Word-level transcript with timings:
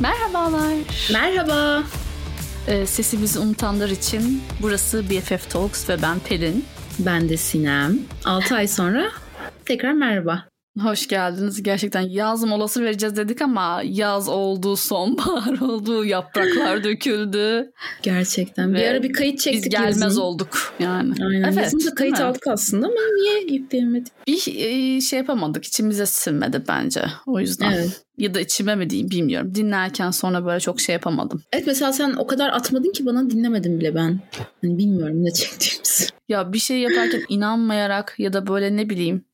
Merhabalar. 0.00 0.72
Merhaba. 1.12 1.82
Ee, 2.68 2.86
sesimizi 2.86 3.38
unutanlar 3.38 3.88
için 3.88 4.42
burası 4.62 5.10
BFF 5.10 5.50
Talks 5.50 5.88
ve 5.88 6.02
ben 6.02 6.18
Pelin. 6.18 6.64
Ben 6.98 7.28
de 7.28 7.36
Sinem. 7.36 7.98
6 8.24 8.54
ay 8.54 8.68
sonra 8.68 9.10
tekrar 9.64 9.92
merhaba. 9.92 10.49
Hoş 10.78 11.08
geldiniz. 11.08 11.62
Gerçekten 11.62 12.00
yaz 12.00 12.44
molası 12.44 12.82
vereceğiz 12.82 13.16
dedik 13.16 13.42
ama 13.42 13.82
yaz 13.84 14.28
oldu, 14.28 14.76
sonbahar 14.76 15.60
oldu, 15.60 16.04
yapraklar 16.04 16.84
döküldü. 16.84 17.72
Gerçekten. 18.02 18.74
Bir 18.74 18.84
ara 18.84 19.02
bir 19.02 19.12
kayıt 19.12 19.38
çektik 19.40 19.64
Biz 19.64 19.70
gelmez 19.70 20.02
yazın. 20.02 20.20
olduk 20.20 20.74
yani. 20.80 21.14
Aynen. 21.24 21.42
Evet, 21.42 21.56
yazın 21.56 21.90
da 21.90 21.94
kayıt 21.94 22.20
aldık 22.20 22.46
aslında 22.46 22.86
ama 22.86 22.96
niye 23.16 23.40
yükleyemedik? 23.58 24.12
Bir 24.26 24.54
e, 24.56 25.00
şey 25.00 25.18
yapamadık. 25.18 25.64
içimize 25.64 26.06
sinmedi 26.06 26.62
bence. 26.68 27.04
O 27.26 27.40
yüzden. 27.40 27.72
Evet. 27.72 28.02
Ya 28.18 28.34
da 28.34 28.40
içime 28.40 28.74
mi 28.74 28.90
diyeyim 28.90 29.10
bilmiyorum. 29.10 29.54
Dinlerken 29.54 30.10
sonra 30.10 30.44
böyle 30.46 30.60
çok 30.60 30.80
şey 30.80 30.92
yapamadım. 30.92 31.42
Evet 31.52 31.66
mesela 31.66 31.92
sen 31.92 32.14
o 32.18 32.26
kadar 32.26 32.48
atmadın 32.50 32.92
ki 32.92 33.06
bana 33.06 33.30
dinlemedim 33.30 33.80
bile 33.80 33.94
ben. 33.94 34.20
Hani 34.62 34.78
bilmiyorum 34.78 35.24
ne 35.24 35.32
çektiğimizi. 35.32 36.04
Ya 36.28 36.52
bir 36.52 36.58
şey 36.58 36.78
yaparken 36.78 37.22
inanmayarak 37.28 38.14
ya 38.18 38.32
da 38.32 38.46
böyle 38.46 38.76
ne 38.76 38.90
bileyim 38.90 39.24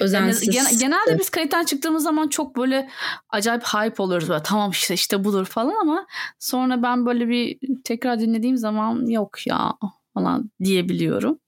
Yani 0.00 0.08
Özensiz. 0.08 0.50
gen- 0.50 0.78
genelde 0.78 1.18
biz 1.18 1.30
kayıttan 1.30 1.64
çıktığımız 1.64 2.02
zaman 2.02 2.28
çok 2.28 2.56
böyle 2.56 2.90
acayip 3.28 3.64
hype 3.64 4.02
oluyoruz. 4.02 4.28
Böyle, 4.28 4.42
tamam 4.42 4.70
işte 4.70 4.94
işte 4.94 5.24
budur 5.24 5.46
falan 5.46 5.74
ama 5.80 6.06
sonra 6.38 6.82
ben 6.82 7.06
böyle 7.06 7.28
bir 7.28 7.58
tekrar 7.84 8.20
dinlediğim 8.20 8.56
zaman 8.56 9.06
yok 9.06 9.46
ya 9.46 9.72
falan 10.14 10.50
diyebiliyorum. 10.64 11.38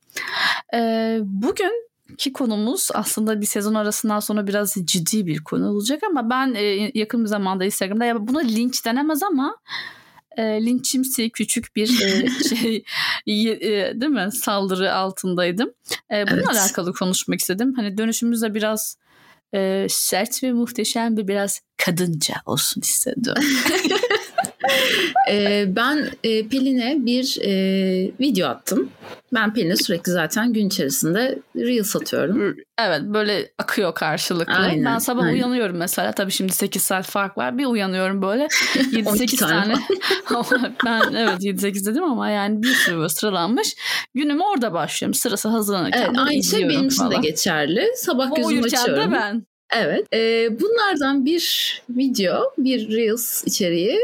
Ee, 0.75 1.19
bugünkü 1.23 2.33
konumuz 2.35 2.89
aslında 2.95 3.41
bir 3.41 3.47
sezon 3.47 3.75
arasından 3.75 4.21
sonra 4.21 4.47
biraz 4.47 4.75
ciddi 4.85 5.27
bir 5.27 5.45
konu 5.45 5.69
olacak 5.71 6.03
ama 6.11 6.31
ben 6.31 6.55
e, 6.55 6.91
yakın 6.95 7.25
bir 7.25 7.29
zamanda 7.29 7.65
Instagram'da 7.65 8.05
ya 8.05 8.29
buna 8.29 8.41
linç 8.41 8.87
denemez 8.87 9.23
ama 9.23 9.57
e, 10.37 10.43
linçimsi 10.43 11.31
küçük 11.31 11.77
bir 11.77 12.03
e, 12.03 12.31
şey 12.49 12.85
e, 13.27 14.01
değil 14.01 14.13
mi 14.13 14.29
saldırı 14.33 14.95
altındaydım. 14.95 15.73
E, 16.13 16.27
bununla 16.27 16.51
Evet. 16.51 16.61
alakalı 16.61 16.93
konuşmak 16.93 17.41
istedim. 17.41 17.75
Hani 17.77 17.99
dönüşümüzde 17.99 18.55
biraz 18.55 18.97
e, 19.55 19.87
sert 19.91 20.43
ve 20.43 20.53
muhteşem 20.53 21.17
bir 21.17 21.29
biraz 21.29 21.61
kadınca 21.77 22.35
olsun 22.47 22.81
istedim. 22.81 23.35
Ee, 25.31 25.65
ben 25.77 26.11
e, 26.25 26.49
Pelin'e 26.49 26.97
bir 26.99 27.39
e, 27.43 27.53
video 28.21 28.49
attım. 28.49 28.91
Ben 29.35 29.55
Pelin'e 29.55 29.77
sürekli 29.77 30.13
zaten 30.13 30.53
gün 30.53 30.67
içerisinde 30.67 31.39
Reels 31.57 31.97
atıyorum. 31.97 32.57
evet 32.79 33.01
böyle 33.03 33.51
akıyor 33.59 33.95
karşılıklı. 33.95 34.55
Aynen, 34.55 34.85
ben 34.85 34.99
sabah 34.99 35.23
aynen. 35.23 35.35
uyanıyorum 35.35 35.77
mesela. 35.77 36.13
Tabii 36.13 36.33
şimdi 36.33 36.53
8 36.53 36.83
saat 36.83 37.07
fark 37.07 37.39
var. 37.39 37.59
Bir 37.59 37.65
uyanıyorum 37.65 38.23
böyle 38.23 38.43
12 39.07 39.37
7-8 39.37 39.39
tane 39.39 39.55
tane. 39.65 40.75
Ben 40.85 41.13
evet 41.15 41.41
7-8 41.41 41.87
dedim 41.87 42.05
ama 42.05 42.31
yani 42.31 42.63
bir 42.63 42.75
sürü 42.75 42.97
böyle 42.97 43.09
sıralanmış. 43.09 43.77
Günüme 44.15 44.45
orada 44.45 44.73
başlıyorum. 44.73 45.15
Sırası 45.15 45.49
hazırlanırken 45.49 46.03
Evet, 46.03 46.19
aynı 46.19 46.43
şey 46.43 46.69
benim 46.69 46.89
için 46.89 47.11
de 47.11 47.17
geçerli. 47.17 47.87
Sabah 47.97 48.33
O 48.33 48.37
gözümü 48.37 48.65
açıyorum. 48.65 49.13
ben. 49.13 49.47
Evet. 49.77 50.07
Ee, 50.13 50.49
bunlardan 50.61 51.25
bir 51.25 51.83
video, 51.89 52.53
bir 52.59 52.89
Reels 52.97 53.45
içeriği 53.47 54.01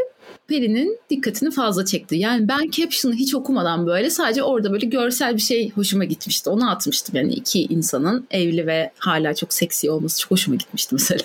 Pelin'in 0.49 0.99
dikkatini 1.11 1.51
fazla 1.51 1.85
çekti. 1.85 2.17
Yani 2.17 2.49
ben 2.49 2.71
caption'ı 2.71 3.15
hiç 3.15 3.35
okumadan 3.35 3.87
böyle 3.87 4.11
sadece 4.11 4.43
orada 4.43 4.73
böyle 4.73 4.87
görsel 4.87 5.35
bir 5.37 5.41
şey 5.43 5.71
hoşuma 5.71 6.05
gitmişti. 6.05 6.51
Onu 6.51 6.71
atmıştım 6.71 7.17
yani 7.17 7.33
iki 7.33 7.63
insanın 7.65 8.27
evli 8.31 8.67
ve 8.67 8.93
hala 8.99 9.35
çok 9.35 9.53
seksi 9.53 9.91
olması 9.91 10.21
çok 10.21 10.31
hoşuma 10.31 10.57
gitmişti 10.57 10.95
mesela. 10.95 11.25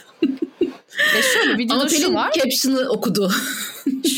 E 1.17 1.21
şöyle 1.21 1.49
Ama 1.49 1.57
videoda 1.57 1.89
şu 1.89 1.95
Pelin 2.01 2.15
var. 2.15 2.31
caption'ı 2.31 2.89
okudu. 2.89 3.31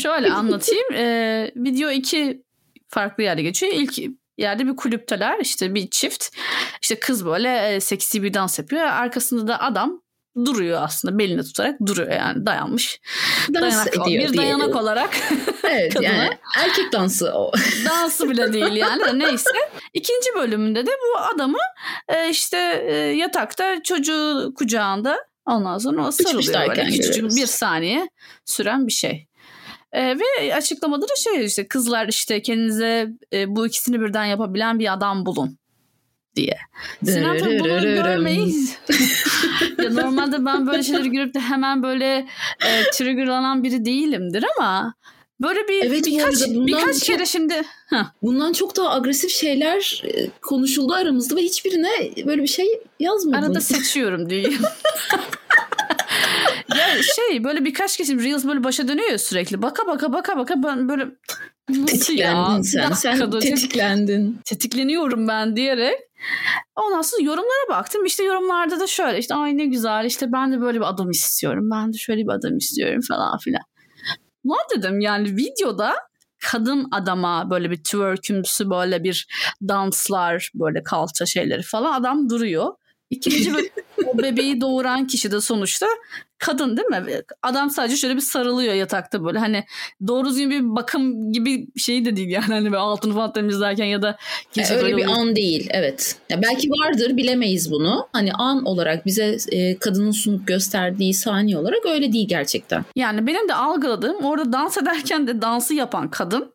Şöyle 0.02 0.30
anlatayım. 0.32 0.92
Ee, 0.94 1.50
video 1.56 1.90
iki 1.90 2.42
farklı 2.88 3.22
yerde 3.22 3.42
geçiyor. 3.42 3.72
İlk 3.74 3.98
yerde 4.38 4.66
bir 4.66 4.76
kulüpteler. 4.76 5.38
işte 5.40 5.74
bir 5.74 5.90
çift. 5.90 6.28
İşte 6.82 7.00
kız 7.00 7.26
böyle 7.26 7.74
e, 7.74 7.80
seksi 7.80 8.22
bir 8.22 8.34
dans 8.34 8.58
yapıyor. 8.58 8.82
Arkasında 8.82 9.46
da 9.48 9.60
adam 9.60 10.02
duruyor 10.46 10.82
aslında. 10.82 11.18
Belini 11.18 11.42
tutarak 11.42 11.80
duruyor 11.86 12.12
yani 12.12 12.46
dayanmış. 12.46 13.00
Dans 13.54 13.62
Dayanak, 13.62 13.88
ediyor 13.88 14.28
bir 14.28 14.32
diye. 14.32 14.42
dayanak 14.42 14.76
olarak 14.76 15.10
Evet 15.64 15.94
kadına. 15.94 16.08
yani 16.08 16.38
erkek 16.58 16.92
dansı 16.92 17.32
o. 17.34 17.52
dansı 17.84 18.30
bile 18.30 18.52
değil 18.52 18.72
yani 18.72 19.04
de 19.04 19.18
neyse. 19.18 19.50
İkinci 19.94 20.34
bölümünde 20.36 20.86
de 20.86 20.90
bu 20.90 21.18
adamı 21.18 21.58
e, 22.08 22.28
işte 22.30 22.84
e, 22.86 22.94
yatakta 22.96 23.82
çocuğu 23.82 24.52
kucağında 24.56 25.18
ondan 25.46 25.78
sonra 25.78 26.06
o 26.06 26.10
sarılıyor 26.10 26.68
böyle 26.68 26.84
küçücük 26.84 27.24
bir 27.36 27.46
saniye 27.46 28.08
süren 28.44 28.86
bir 28.86 28.92
şey. 28.92 29.26
E, 29.92 30.16
ve 30.18 30.54
açıklamada 30.54 31.02
da 31.02 31.16
şey 31.16 31.44
işte 31.44 31.68
kızlar 31.68 32.08
işte 32.08 32.42
kendinize 32.42 33.08
e, 33.32 33.56
bu 33.56 33.66
ikisini 33.66 34.00
birden 34.00 34.24
yapabilen 34.24 34.78
bir 34.78 34.92
adam 34.92 35.26
bulun 35.26 35.58
diye. 36.36 36.58
Sinan 37.04 37.38
tabii 37.38 37.60
bunu 37.60 37.80
görmeyiz. 37.80 38.78
ya 39.82 39.90
normalde 39.90 40.44
ben 40.44 40.66
böyle 40.66 40.82
şeyleri 40.82 41.10
görüp 41.10 41.34
de 41.34 41.40
hemen 41.40 41.82
böyle 41.82 42.26
e, 42.66 42.90
triggerlanan 42.94 43.64
biri 43.64 43.84
değilimdir 43.84 44.44
ama 44.58 44.94
böyle 45.40 45.68
bir 45.68 45.84
Evet, 45.84 46.06
birkaç, 46.06 46.34
birkaç 46.48 46.94
çok- 46.98 47.04
kere 47.04 47.26
şimdi 47.26 47.54
Heh. 47.90 48.04
Bundan 48.22 48.52
çok 48.52 48.76
daha 48.76 48.90
agresif 48.94 49.30
şeyler 49.30 50.02
konuşuldu 50.42 50.92
aramızda 50.94 51.36
ve 51.36 51.40
hiçbirine 51.42 51.90
böyle 52.26 52.42
bir 52.42 52.48
şey 52.48 52.66
yazmadın. 53.00 53.42
Arada 53.42 53.60
seçiyorum 53.60 54.30
diyeyim. 54.30 54.58
ya 56.78 57.02
şey 57.16 57.44
böyle 57.44 57.64
birkaç 57.64 57.96
kez 57.96 58.10
Reels 58.10 58.44
böyle 58.44 58.64
başa 58.64 58.88
dönüyor 58.88 59.10
ya 59.10 59.18
sürekli. 59.18 59.62
Baka 59.62 59.86
baka 59.86 60.12
baka 60.12 60.36
baka 60.38 60.62
ben 60.62 60.88
böyle 60.88 61.06
nasıl 61.68 62.14
ya? 62.14 62.60
Sen. 62.62 62.92
Sen 62.92 63.30
tetiklendin. 63.30 64.40
tetikleniyorum 64.44 65.28
ben 65.28 65.56
diyerek. 65.56 65.98
Ondan 66.76 67.02
sonra 67.02 67.22
yorumlara 67.22 67.68
baktım. 67.68 68.04
İşte 68.04 68.24
yorumlarda 68.24 68.80
da 68.80 68.86
şöyle 68.86 69.18
işte 69.18 69.34
ay 69.34 69.56
ne 69.56 69.66
güzel 69.66 70.04
işte 70.04 70.32
ben 70.32 70.52
de 70.52 70.60
böyle 70.60 70.78
bir 70.78 70.88
adam 70.88 71.10
istiyorum. 71.10 71.70
Ben 71.70 71.92
de 71.92 71.96
şöyle 71.98 72.22
bir 72.22 72.32
adam 72.32 72.56
istiyorum 72.56 73.00
falan 73.08 73.38
filan. 73.38 73.62
Lan 74.46 74.58
dedim 74.76 75.00
yani 75.00 75.36
videoda 75.36 75.94
kadın 76.50 76.88
adama 76.90 77.50
böyle 77.50 77.70
bir 77.70 77.76
twerkümsü 77.76 78.70
böyle 78.70 79.04
bir 79.04 79.26
danslar 79.68 80.50
böyle 80.54 80.82
kalça 80.82 81.26
şeyleri 81.26 81.62
falan 81.62 82.00
adam 82.00 82.30
duruyor. 82.30 82.74
İkinci 83.10 83.52
o 84.06 84.18
bebeği 84.18 84.60
doğuran 84.60 85.06
kişi 85.06 85.32
de 85.32 85.40
sonuçta 85.40 85.86
kadın 86.38 86.76
değil 86.76 86.88
mi? 86.88 87.22
Adam 87.42 87.70
sadece 87.70 87.96
şöyle 87.96 88.16
bir 88.16 88.20
sarılıyor 88.20 88.74
yatakta 88.74 89.24
böyle 89.24 89.38
hani 89.38 89.64
doğru 90.06 90.28
düzgün 90.28 90.50
bir 90.50 90.76
bakım 90.76 91.32
gibi 91.32 91.66
şey 91.76 92.04
de 92.04 92.16
değil 92.16 92.28
yani 92.28 92.44
hani 92.44 92.64
böyle 92.64 92.76
altını 92.76 93.14
falan 93.14 93.32
temizlerken 93.32 93.84
ya 93.84 94.02
da 94.02 94.16
gece 94.52 94.74
öyle 94.74 94.82
böyle 94.82 94.96
bir 94.96 95.06
uyur- 95.06 95.18
an 95.18 95.36
değil 95.36 95.68
evet. 95.70 96.16
Ya 96.30 96.42
belki 96.42 96.70
vardır 96.70 97.16
bilemeyiz 97.16 97.70
bunu. 97.72 98.08
Hani 98.12 98.32
an 98.32 98.64
olarak 98.64 99.06
bize 99.06 99.36
e, 99.52 99.78
kadının 99.78 100.10
sunup 100.10 100.46
gösterdiği 100.46 101.14
saniye 101.14 101.58
olarak 101.58 101.86
öyle 101.86 102.12
değil 102.12 102.28
gerçekten. 102.28 102.84
Yani 102.96 103.26
benim 103.26 103.48
de 103.48 103.54
algıladığım 103.54 104.24
orada 104.24 104.52
dans 104.52 104.78
ederken 104.78 105.26
de 105.26 105.42
dansı 105.42 105.74
yapan 105.74 106.10
kadın 106.10 106.52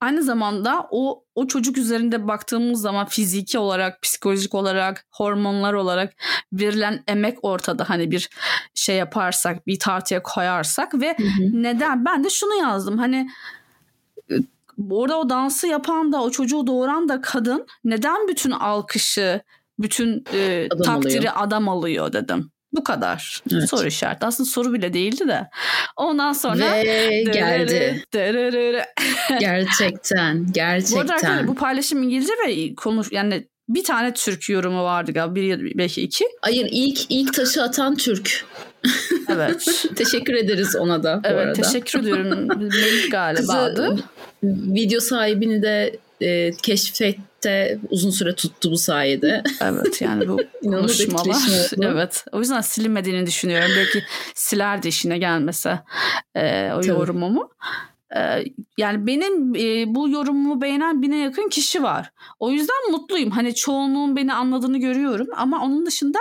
aynı 0.00 0.22
zamanda 0.22 0.86
o 0.90 1.24
o 1.34 1.46
çocuk 1.46 1.78
üzerinde 1.78 2.28
baktığımız 2.28 2.80
zaman 2.80 3.06
fiziki 3.06 3.58
olarak, 3.58 4.02
psikolojik 4.02 4.54
olarak, 4.54 5.06
hormonlar 5.10 5.72
olarak 5.72 6.12
verilen 6.52 7.04
emek 7.08 7.38
ortada 7.42 7.90
hani 7.90 8.10
bir 8.10 8.30
şey 8.74 8.96
yaparsak, 9.10 9.66
bir 9.66 9.78
tartıya 9.78 10.22
koyarsak 10.22 10.94
ve 10.94 11.16
Hı 11.18 11.22
hı. 11.22 11.62
neden? 11.62 12.04
Ben 12.04 12.24
de 12.24 12.30
şunu 12.30 12.54
yazdım 12.54 12.98
hani 12.98 13.30
e, 14.30 14.34
orada 14.90 15.18
o 15.18 15.30
dansı 15.30 15.66
yapan 15.66 16.12
da 16.12 16.22
o 16.22 16.30
çocuğu 16.30 16.66
doğuran 16.66 17.08
da 17.08 17.20
kadın 17.20 17.66
neden 17.84 18.28
bütün 18.28 18.50
alkışı, 18.50 19.40
bütün 19.78 20.24
e, 20.34 20.66
Adam 20.70 20.82
takdiri 20.82 21.30
alıyor. 21.30 21.46
adam 21.46 21.68
alıyor 21.68 22.12
dedim. 22.12 22.50
Bu 22.72 22.84
kadar. 22.84 23.42
Evet. 23.52 23.70
Soru 23.70 23.86
işareti. 23.86 24.26
Aslında 24.26 24.48
soru 24.48 24.72
bile 24.72 24.92
değildi 24.92 25.28
de. 25.28 25.50
Ondan 25.96 26.32
sonra 26.32 26.72
Ve 26.72 27.22
geldi. 27.32 28.04
Dırırırı. 28.14 28.84
Gerçekten. 29.40 30.38
Bu 30.38 30.42
arada 30.42 30.52
Gerçekten. 30.52 31.46
bu 31.48 31.54
paylaşım 31.54 32.02
İngilizce 32.02 32.32
ve 32.46 32.74
konuş 32.74 33.12
yani 33.12 33.48
bir 33.74 33.84
tane 33.84 34.14
Türk 34.14 34.48
yorumu 34.48 34.84
vardı 34.84 35.12
galiba. 35.12 35.34
Bir 35.34 35.78
belki 35.78 36.02
iki. 36.02 36.24
Hayır 36.40 36.68
ilk 36.70 37.00
ilk 37.08 37.34
taşı 37.34 37.62
atan 37.62 37.96
Türk. 37.96 38.44
Evet. 39.28 39.84
Teşekkür 39.96 40.34
ederiz 40.34 40.76
ona 40.76 41.02
da 41.02 41.20
bu 41.24 41.28
evet 41.28 41.46
arada. 41.46 41.52
teşekkür 41.52 42.00
ediyorum. 42.00 42.48
Melih 42.60 43.10
galiba 43.10 43.52
adı. 43.52 43.88
Kızı, 43.88 44.02
video 44.74 45.00
sahibini 45.00 45.62
de 45.62 45.96
e, 46.20 46.52
keşfette 46.52 47.78
uzun 47.90 48.10
süre 48.10 48.34
tuttu 48.34 48.70
bu 48.70 48.78
sayede. 48.78 49.42
Evet 49.62 50.02
yani 50.02 50.28
bu 50.28 50.40
konuşmalar. 50.64 51.70
evet. 51.82 52.24
O 52.32 52.38
yüzden 52.38 52.60
silinmediğini 52.60 53.26
düşünüyorum. 53.26 53.70
Belki 53.76 54.04
silerdi 54.34 54.88
işine 54.88 55.18
gelmese 55.18 55.80
e, 56.34 56.72
o 56.72 56.80
Tabii. 56.80 56.88
yorumumu. 56.88 57.50
Yani 58.78 59.06
benim 59.06 59.54
bu 59.94 60.08
yorumumu 60.08 60.60
beğenen 60.60 61.02
bine 61.02 61.16
yakın 61.16 61.48
kişi 61.48 61.82
var. 61.82 62.12
O 62.38 62.50
yüzden 62.50 62.90
mutluyum. 62.90 63.30
Hani 63.30 63.54
çoğunluğun 63.54 64.16
beni 64.16 64.34
anladığını 64.34 64.78
görüyorum. 64.78 65.26
Ama 65.36 65.64
onun 65.64 65.86
dışında 65.86 66.18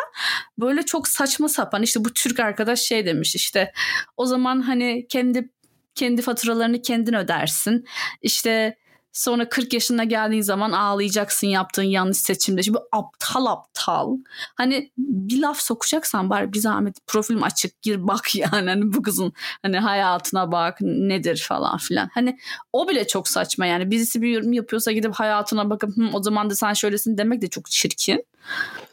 böyle 0.60 0.84
çok 0.84 1.08
saçma 1.08 1.50
sapan 1.50 1.84
işte 1.84 2.06
bu 2.06 2.14
Türk 2.14 2.40
arkadaş 2.40 2.80
şey 2.80 3.06
demiş 3.06 3.36
işte 3.36 3.74
o 4.18 4.26
zaman 4.26 4.62
hani 4.62 5.06
kendi 5.10 5.50
kendi 5.96 6.22
faturalarını 6.22 6.82
kendin 6.82 7.14
ödersin. 7.14 7.86
İşte 8.22 8.78
Sonra 9.14 9.50
40 9.50 9.74
yaşına 9.74 10.04
geldiğin 10.04 10.42
zaman 10.42 10.72
ağlayacaksın 10.72 11.48
yaptığın 11.48 11.84
yanlış 11.84 12.18
seçimde. 12.18 12.64
Şimdi 12.64 12.78
aptal 12.92 13.46
aptal. 13.46 14.18
Hani 14.56 14.92
bir 14.98 15.42
laf 15.42 15.60
sokacaksan 15.62 16.30
bari 16.30 16.54
bir 16.54 16.60
zahmet 16.60 17.08
profilim 17.08 17.44
açık 17.44 17.82
gir 17.82 18.08
bak 18.08 18.36
yani. 18.36 18.70
Hani 18.70 18.94
bu 18.94 19.02
kızın 19.02 19.34
hani 19.62 19.80
hayatına 19.80 20.52
bak 20.52 20.78
nedir 20.82 21.46
falan 21.48 21.78
filan. 21.78 22.10
Hani 22.14 22.38
o 22.74 22.90
bile 22.90 23.08
çok 23.08 23.28
saçma 23.28 23.66
yani. 23.66 23.92
Birisi 23.92 24.22
bir 24.22 24.30
yorum 24.30 24.54
yapıyorsa 24.54 24.92
gidip 24.92 25.14
hayatına 25.14 25.70
bakıp 25.70 25.94
o 26.14 26.24
zaman 26.24 26.50
da 26.50 26.56
sen 26.56 26.74
şöylesin 26.74 27.18
demek 27.18 27.42
de 27.42 27.48
çok 27.48 27.72
çirkin. 27.72 28.26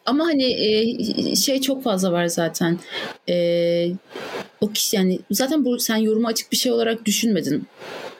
Ama 0.07 0.25
hani 0.25 0.45
e, 0.45 1.37
şey 1.37 1.61
çok 1.61 1.83
fazla 1.83 2.13
var 2.13 2.27
zaten. 2.27 2.79
E, 3.29 3.89
o 4.61 4.73
kişi 4.73 4.97
yani 4.97 5.19
zaten 5.31 5.65
bu 5.65 5.79
sen 5.79 5.97
yorumu 5.97 6.27
açık 6.27 6.53
bir 6.53 6.57
şey 6.57 6.73
olarak 6.73 7.05
düşünmedin. 7.05 7.67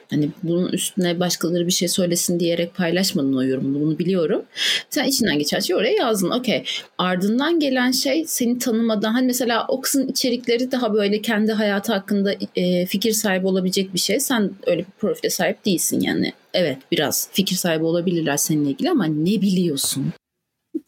Hani 0.09 0.29
bunun 0.43 0.69
üstüne 0.69 1.19
başkaları 1.19 1.67
bir 1.67 1.71
şey 1.71 1.87
söylesin 1.87 2.39
diyerek 2.39 2.75
paylaşmadın 2.75 3.37
o 3.37 3.43
yorumunu 3.43 3.81
bunu 3.81 3.99
biliyorum. 3.99 4.41
Sen 4.89 5.05
içinden 5.05 5.39
geçen 5.39 5.59
şey 5.59 5.75
oraya 5.75 5.93
yazdın. 5.93 6.29
Okey. 6.29 6.63
Ardından 6.97 7.59
gelen 7.59 7.91
şey 7.91 8.25
seni 8.27 8.59
tanımadan 8.59 9.13
hani 9.13 9.25
mesela 9.25 9.65
o 9.67 9.81
kızın 9.81 10.07
içerikleri 10.07 10.71
daha 10.71 10.93
böyle 10.93 11.21
kendi 11.21 11.51
hayatı 11.51 11.93
hakkında 11.93 12.35
e, 12.55 12.85
fikir 12.85 13.11
sahibi 13.11 13.47
olabilecek 13.47 13.93
bir 13.93 13.99
şey. 13.99 14.19
Sen 14.19 14.51
öyle 14.67 14.79
bir 14.79 14.91
profile 14.99 15.29
sahip 15.29 15.65
değilsin 15.65 15.99
yani. 16.01 16.33
Evet 16.53 16.77
biraz 16.91 17.29
fikir 17.31 17.55
sahibi 17.55 17.83
olabilirler 17.83 18.37
seninle 18.37 18.69
ilgili 18.69 18.89
ama 18.89 19.05
ne 19.05 19.41
biliyorsun? 19.41 20.13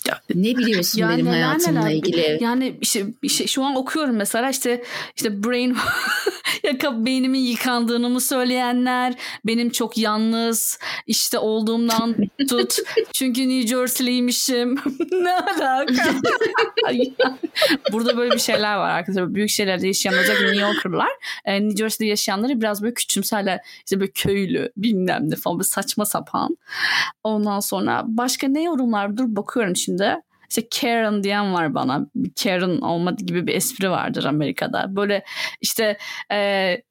Ya, 0.07 0.21
ne 0.35 0.57
biliyorsun 0.57 0.99
ya 1.01 1.09
benim 1.09 1.25
neler 1.25 1.43
hayatımla 1.43 1.81
neler. 1.81 1.95
ilgili? 1.95 2.37
Yani 2.41 2.77
işte, 2.81 3.05
işte 3.21 3.47
şu 3.47 3.63
an 3.63 3.75
okuyorum 3.75 4.15
mesela 4.15 4.49
işte 4.49 4.83
işte 5.15 5.43
brain 5.43 5.77
ya 6.63 7.05
beynimin 7.05 7.39
yıkandığını 7.39 8.09
mı 8.09 8.21
söyleyenler, 8.21 9.13
benim 9.45 9.69
çok 9.69 9.97
yalnız 9.97 10.79
işte 11.07 11.37
olduğumdan 11.37 12.15
tut. 12.49 12.77
Çünkü 13.13 13.49
New 13.49 13.67
Jersey'liymişim. 13.67 14.75
ne 15.11 15.33
alaka? 15.33 16.15
Burada 17.91 18.17
böyle 18.17 18.31
bir 18.31 18.39
şeyler 18.39 18.75
var 18.75 18.89
arkadaşlar. 18.89 19.35
Büyük 19.35 19.49
şeylerde 19.49 19.87
yaşayan 19.87 20.13
özellikle 20.13 20.45
New 20.45 20.61
Yorker'lar 20.61 21.09
e, 21.45 21.61
New 21.61 21.77
Jersey'de 21.77 22.09
yaşayanları 22.09 22.61
biraz 22.61 22.81
böyle 22.81 22.93
küçümserler. 22.93 23.59
İşte 23.85 23.99
böyle 23.99 24.11
köylü 24.11 24.71
bilmem 24.77 25.29
ne 25.29 25.35
falan 25.35 25.57
böyle 25.57 25.67
saçma 25.67 26.05
sapan. 26.05 26.57
Ondan 27.23 27.59
sonra 27.59 28.03
başka 28.07 28.47
ne 28.47 28.63
yorumlar 28.63 29.17
dur 29.17 29.25
bakıyorum 29.27 29.75
şimdi. 29.85 30.15
İşte 30.49 30.67
Karen 30.81 31.23
diyen 31.23 31.53
var 31.53 31.73
bana. 31.73 32.07
Karen 32.43 32.81
olmadı 32.81 33.23
gibi 33.25 33.47
bir 33.47 33.55
espri 33.55 33.89
vardır 33.89 34.23
Amerika'da. 34.23 34.95
Böyle 34.95 35.23
işte 35.61 35.97
e, 36.31 36.81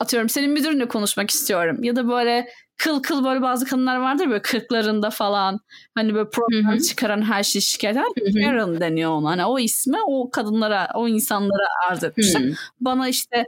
atıyorum 0.00 0.28
senin 0.28 0.50
müdürünle 0.50 0.88
konuşmak 0.88 1.30
istiyorum. 1.30 1.82
Ya 1.82 1.96
da 1.96 2.08
böyle 2.08 2.48
kıl 2.78 3.02
kıl 3.02 3.24
böyle 3.24 3.42
bazı 3.42 3.66
kadınlar 3.66 3.96
vardır 3.96 4.28
böyle 4.28 4.42
kırklarında 4.42 5.10
falan 5.10 5.60
hani 5.94 6.14
böyle 6.14 6.30
problem 6.30 6.78
çıkaran 6.78 7.22
her 7.22 7.42
şeyi 7.42 7.62
şikayet 7.62 7.96
eden 7.96 8.42
Karen 8.44 8.80
deniyor 8.80 9.10
ona. 9.10 9.30
Hani 9.30 9.44
o 9.44 9.58
ismi 9.58 9.98
o 10.06 10.30
kadınlara 10.30 10.88
o 10.94 11.08
insanlara 11.08 11.66
arz 11.90 12.04
etmişler. 12.04 12.42
Bana 12.80 13.08
işte 13.08 13.44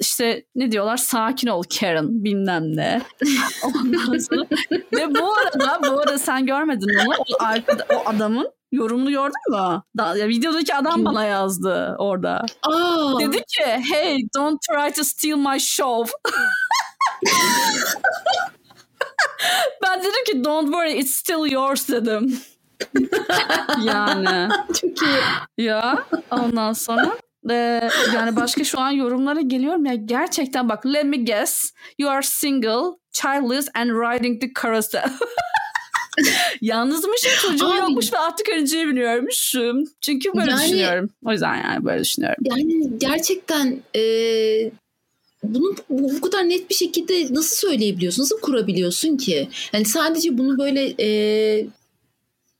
işte 0.00 0.44
ne 0.54 0.72
diyorlar 0.72 0.96
sakin 0.96 1.48
ol 1.48 1.62
Karen 1.80 2.24
bilmem 2.24 2.76
ne. 2.76 3.02
Ondan 3.64 4.18
sonra 4.18 4.46
ve 4.92 5.14
bu 5.14 5.32
arada 5.34 5.80
bu 5.88 6.00
arada 6.00 6.18
sen 6.18 6.46
görmedin 6.46 6.88
onu 7.06 7.14
o, 7.18 7.44
arkada, 7.44 7.86
o 7.94 8.08
adamın 8.08 8.50
yorumunu 8.72 9.10
gördün 9.10 9.50
mü? 9.50 9.82
Da, 9.98 10.16
ya 10.16 10.28
videodaki 10.28 10.74
adam 10.74 11.04
bana 11.04 11.24
yazdı 11.24 11.96
orada. 11.98 12.44
Aa. 12.62 13.20
Dedi 13.20 13.36
ki 13.36 13.64
hey 13.92 14.18
don't 14.36 14.60
try 14.62 14.92
to 14.92 15.04
steal 15.04 15.38
my 15.38 15.58
show. 15.58 16.12
ben 19.82 20.00
dedim 20.00 20.24
ki 20.26 20.44
don't 20.44 20.66
worry 20.66 20.92
it's 20.92 21.14
still 21.14 21.52
yours 21.52 21.88
dedim. 21.88 22.40
yani. 23.84 24.48
Çok 24.80 25.02
iyi. 25.02 25.66
Ya 25.66 26.06
ondan 26.30 26.72
sonra 26.72 27.18
ee, 27.50 27.90
yani 28.14 28.36
başka 28.36 28.64
şu 28.64 28.80
an 28.80 28.90
yorumlara 28.90 29.40
geliyorum 29.40 29.86
ya 29.86 29.94
gerçekten 29.94 30.68
bak 30.68 30.86
let 30.86 31.04
me 31.04 31.16
guess 31.16 31.72
you 31.98 32.10
are 32.10 32.22
single 32.22 32.96
childless 33.12 33.68
and 33.74 33.90
riding 33.90 34.40
the 34.40 34.50
carousel 34.62 35.10
Yalnızmışım 36.60 37.30
çocuğum 37.40 37.66
Abi, 37.66 37.78
yokmuş 37.78 38.12
ve 38.12 38.18
artık 38.18 38.48
önceye 38.48 38.86
biniyormuşum. 38.88 39.84
Çünkü 40.00 40.30
böyle 40.34 40.50
yani, 40.50 40.62
düşünüyorum. 40.62 41.10
O 41.24 41.32
yüzden 41.32 41.54
yani 41.54 41.84
böyle 41.84 42.00
düşünüyorum. 42.00 42.44
Yani 42.44 42.98
gerçekten 42.98 43.82
e, 43.96 44.02
bunu 45.42 45.74
bu, 45.90 46.12
bu 46.12 46.20
kadar 46.20 46.48
net 46.48 46.70
bir 46.70 46.74
şekilde 46.74 47.34
nasıl 47.34 47.68
söyleyebiliyorsun? 47.68 48.22
Nasıl 48.22 48.40
kurabiliyorsun 48.40 49.16
ki? 49.16 49.48
Yani 49.72 49.84
sadece 49.84 50.38
bunu 50.38 50.58
böyle 50.58 50.94
e, 51.00 51.66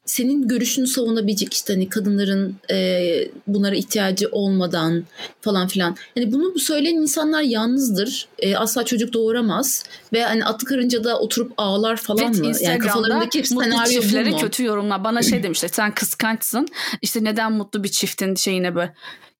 senin 0.06 0.48
görüşünü 0.48 0.86
savunabilecek 0.86 1.54
işte 1.54 1.72
hani 1.72 1.88
kadınların 1.88 2.56
e, 2.70 2.98
bunlara 3.46 3.74
ihtiyacı 3.74 4.28
olmadan 4.32 5.04
falan 5.40 5.68
filan. 5.68 5.96
Yani 6.16 6.32
bunu 6.32 6.58
söyleyen 6.58 6.94
insanlar 6.94 7.42
yalnızdır. 7.42 8.28
E, 8.38 8.56
asla 8.56 8.84
çocuk 8.84 9.12
doğuramaz 9.12 9.84
ve 10.12 10.24
hani 10.24 10.44
atı 10.44 10.66
karınca 10.66 11.04
da 11.04 11.18
oturup 11.20 11.52
ağlar 11.56 11.96
falan 11.96 12.24
evet, 12.24 12.38
mı? 12.38 12.52
Yani 12.60 12.78
kafalarındaki 12.78 13.44
senaryo 13.44 14.02
bu 14.26 14.30
mu? 14.30 14.40
kötü 14.40 14.64
yorumlar. 14.64 15.04
Bana 15.04 15.22
şey 15.22 15.42
demişler 15.42 15.70
sen 15.72 15.94
kıskançsın. 15.94 16.68
İşte 17.02 17.24
neden 17.24 17.52
mutlu 17.52 17.84
bir 17.84 17.88
çiftin 17.88 18.34
şeyine 18.34 18.74
böyle. 18.74 18.94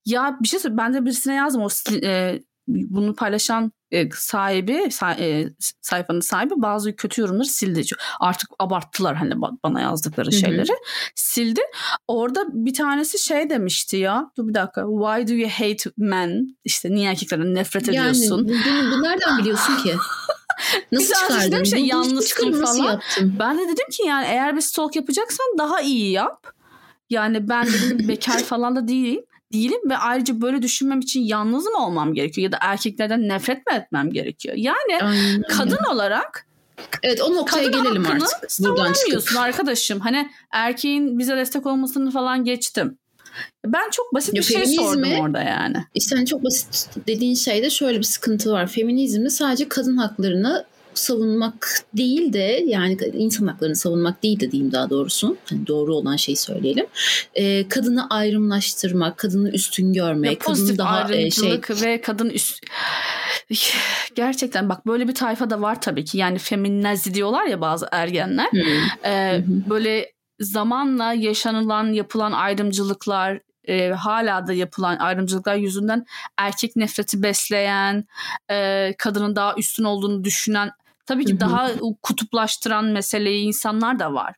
Ya 0.06 0.38
bir 0.42 0.48
şey 0.48 0.60
söyle 0.60 0.76
ben 0.76 0.94
de 0.94 1.04
birisine 1.04 1.34
yazdım 1.34 1.62
o 1.62 1.68
e, 2.02 2.40
bunu 2.68 3.14
paylaşan 3.14 3.72
e, 3.90 4.10
sahibi 4.10 4.88
e, 5.18 5.48
sayfanın 5.80 6.20
sahibi 6.20 6.54
bazı 6.56 6.96
kötü 6.96 7.20
yorumları 7.20 7.48
sildi. 7.48 7.82
Artık 8.20 8.50
abarttılar 8.58 9.16
hani 9.16 9.34
bana 9.64 9.80
yazdıkları 9.80 10.32
şeyleri. 10.32 10.68
Hı 10.68 10.72
hı. 10.72 10.76
Sildi. 11.14 11.60
Orada 12.08 12.44
bir 12.52 12.74
tanesi 12.74 13.18
şey 13.18 13.50
demişti 13.50 13.96
ya. 13.96 14.30
Dur 14.36 14.48
bir 14.48 14.54
dakika. 14.54 14.80
Why 14.80 15.28
do 15.28 15.32
you 15.32 15.50
hate 15.50 15.90
men? 15.96 16.56
İşte 16.64 16.90
niye 16.90 17.10
erkeklerden 17.10 17.54
nefret 17.54 17.88
ediyorsun? 17.88 18.48
Yani 18.48 18.48
bunu, 18.48 18.92
bunu 18.92 19.02
nereden 19.02 19.38
biliyorsun 19.38 19.76
ki? 19.76 19.94
Nasıl 20.92 21.14
çıkardın? 21.14 21.64
Şey, 21.64 21.86
yalnızsın 21.86 22.64
falan. 22.64 23.00
Ben 23.20 23.58
de 23.58 23.62
dedim 23.62 23.88
ki 23.90 24.02
yani 24.06 24.26
eğer 24.26 24.56
bir 24.56 24.60
stalk 24.60 24.96
yapacaksan 24.96 25.46
daha 25.58 25.80
iyi 25.80 26.10
yap. 26.10 26.46
Yani 27.10 27.48
ben 27.48 27.66
dedim 27.66 28.08
bekar 28.08 28.38
falan 28.38 28.76
da 28.76 28.88
değilim 28.88 29.24
değilim 29.52 29.90
ve 29.90 29.96
ayrıca 29.96 30.40
böyle 30.40 30.62
düşünmem 30.62 31.00
için 31.00 31.20
yalnız 31.20 31.64
mı 31.64 31.86
olmam 31.86 32.14
gerekiyor 32.14 32.44
ya 32.44 32.52
da 32.52 32.58
erkeklerden 32.60 33.28
nefret 33.28 33.66
mi 33.66 33.72
etmem 33.74 34.10
gerekiyor? 34.10 34.54
Yani 34.56 34.98
Aynen. 35.02 35.42
kadın 35.42 35.84
olarak 35.92 36.46
Evet 37.02 37.20
o 37.20 37.34
noktaya 37.34 37.70
kadın 37.70 37.84
gelelim 37.84 38.06
artık. 38.06 38.50
Buradan 38.60 38.92
çıkıp. 38.92 39.38
arkadaşım. 39.38 40.00
Hani 40.00 40.30
erkeğin 40.50 41.18
bize 41.18 41.36
destek 41.36 41.66
olmasını 41.66 42.10
falan 42.10 42.44
geçtim. 42.44 42.98
Ben 43.66 43.90
çok 43.90 44.14
basit 44.14 44.34
bir 44.34 44.42
şey 44.42 44.66
sordum 44.66 45.12
orada 45.20 45.42
yani. 45.42 45.76
İşte 45.94 46.16
hani 46.16 46.26
çok 46.26 46.44
basit 46.44 46.88
dediğin 47.06 47.34
şeyde 47.34 47.70
şöyle 47.70 47.98
bir 47.98 48.04
sıkıntı 48.04 48.52
var. 48.52 48.66
Feminizmde 48.66 49.30
sadece 49.30 49.68
kadın 49.68 49.96
haklarını 49.96 50.64
savunmak 50.94 51.84
değil 51.96 52.32
de 52.32 52.62
yani 52.66 52.98
insan 53.12 53.46
haklarını 53.46 53.76
savunmak 53.76 54.22
değil 54.22 54.40
de 54.40 54.52
diyeyim 54.52 54.72
daha 54.72 54.90
doğrusu. 54.90 55.36
Yani 55.50 55.66
doğru 55.66 55.94
olan 55.94 56.16
şeyi 56.16 56.36
söyleyelim. 56.36 56.86
E, 57.34 57.68
kadını 57.68 58.10
ayrımlaştırmak, 58.10 59.16
kadını 59.16 59.50
üstün 59.50 59.92
görmek, 59.92 60.30
ya 60.30 60.38
kadını 60.38 60.78
daha 60.78 61.14
e, 61.14 61.30
şey 61.30 61.60
ve 61.82 62.00
kadın 62.00 62.30
üst 62.30 62.66
gerçekten 64.14 64.68
bak 64.68 64.86
böyle 64.86 65.08
bir 65.08 65.14
tayfa 65.14 65.50
da 65.50 65.60
var 65.60 65.80
tabii 65.80 66.04
ki. 66.04 66.18
Yani 66.18 66.38
feminazi 66.38 67.14
diyorlar 67.14 67.46
ya 67.46 67.60
bazı 67.60 67.88
ergenler. 67.92 68.50
Hmm. 68.50 68.60
Ee, 69.04 69.44
böyle 69.46 70.12
zamanla 70.40 71.12
yaşanılan 71.12 71.92
yapılan 71.92 72.32
ayrımcılıklar 72.32 73.40
e, 73.68 73.90
hala 73.90 74.46
da 74.46 74.52
yapılan 74.52 74.96
ayrımcılıklar 74.96 75.56
yüzünden 75.56 76.06
erkek 76.36 76.76
nefreti 76.76 77.22
besleyen, 77.22 78.04
e, 78.50 78.94
kadının 78.98 79.36
daha 79.36 79.54
üstün 79.54 79.84
olduğunu 79.84 80.24
düşünen 80.24 80.70
Tabii 81.06 81.24
ki 81.24 81.40
daha 81.40 81.70
kutuplaştıran 82.02 82.84
meseleyi 82.84 83.46
insanlar 83.46 83.98
da 83.98 84.14
var. 84.14 84.34